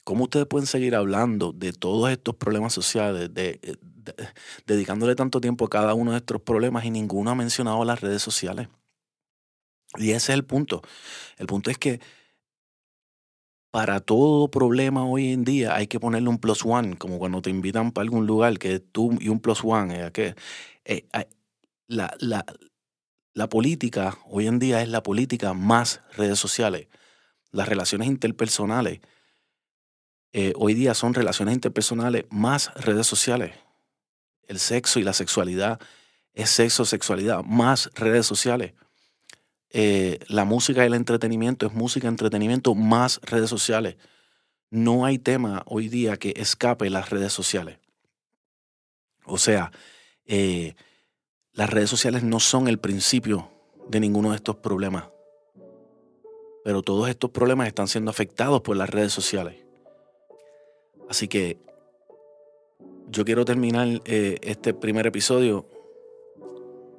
[0.05, 4.29] ¿Cómo ustedes pueden seguir hablando de todos estos problemas sociales, de, de,
[4.67, 8.21] dedicándole tanto tiempo a cada uno de estos problemas y ninguno ha mencionado las redes
[8.21, 8.69] sociales.
[9.97, 10.83] Y ese es el punto.
[11.37, 12.01] El punto es que
[13.71, 17.49] para todo problema hoy en día hay que ponerle un plus one, como cuando te
[17.49, 20.11] invitan para algún lugar, que tú y un plus one.
[20.11, 20.35] que,
[20.85, 21.07] eh,
[21.87, 22.45] la, la,
[23.33, 26.89] la política hoy en día es la política más redes sociales.
[27.51, 28.99] Las relaciones interpersonales
[30.37, 33.53] eh, hoy día son relaciones interpersonales más redes sociales
[34.47, 35.79] el sexo y la sexualidad
[36.33, 38.73] es sexo, sexualidad, más redes sociales.
[39.69, 43.95] Eh, la música y el entretenimiento es música, entretenimiento, más redes sociales.
[44.69, 47.79] No hay tema hoy día que escape las redes sociales.
[49.25, 49.71] O sea,
[50.25, 50.75] eh,
[51.53, 53.51] las redes sociales no son el principio
[53.87, 55.05] de ninguno de estos problemas.
[56.63, 59.64] Pero todos estos problemas están siendo afectados por las redes sociales.
[61.09, 61.57] Así que
[63.09, 65.65] yo quiero terminar eh, este primer episodio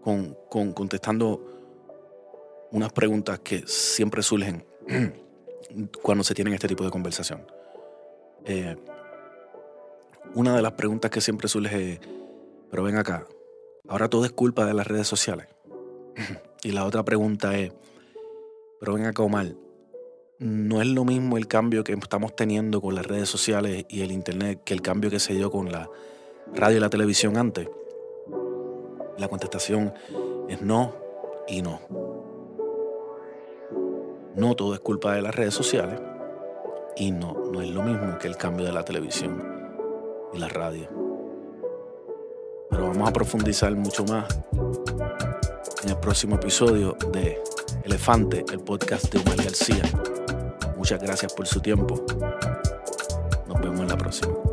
[0.03, 4.65] con, con, contestando unas preguntas que siempre surgen
[6.03, 7.47] cuando se tienen este tipo de conversación.
[8.45, 8.77] Eh,
[10.35, 12.01] una de las preguntas que siempre surge
[12.71, 13.27] pero ven acá,
[13.89, 15.47] ahora todo es culpa de las redes sociales.
[16.63, 17.73] y la otra pregunta es,
[18.81, 19.55] pero ven acá Omar,
[20.39, 24.13] no es lo mismo el cambio que estamos teniendo con las redes sociales y el
[24.13, 25.89] Internet que el cambio que se dio con la
[26.55, 27.69] radio y la televisión antes.
[29.19, 29.95] La contestación
[30.49, 30.95] es no
[31.49, 31.81] y no.
[34.35, 35.99] No todo es culpa de las redes sociales
[36.97, 39.43] y no, no es lo mismo que el cambio de la televisión
[40.35, 40.89] y la radio.
[42.69, 44.27] Pero vamos a profundizar mucho más
[45.83, 47.41] en el próximo episodio de
[47.85, 49.83] Elefante, el podcast de Omar García.
[50.87, 52.01] Muchas gracias por su tiempo.
[53.49, 54.46] Nos vemos en la próxima.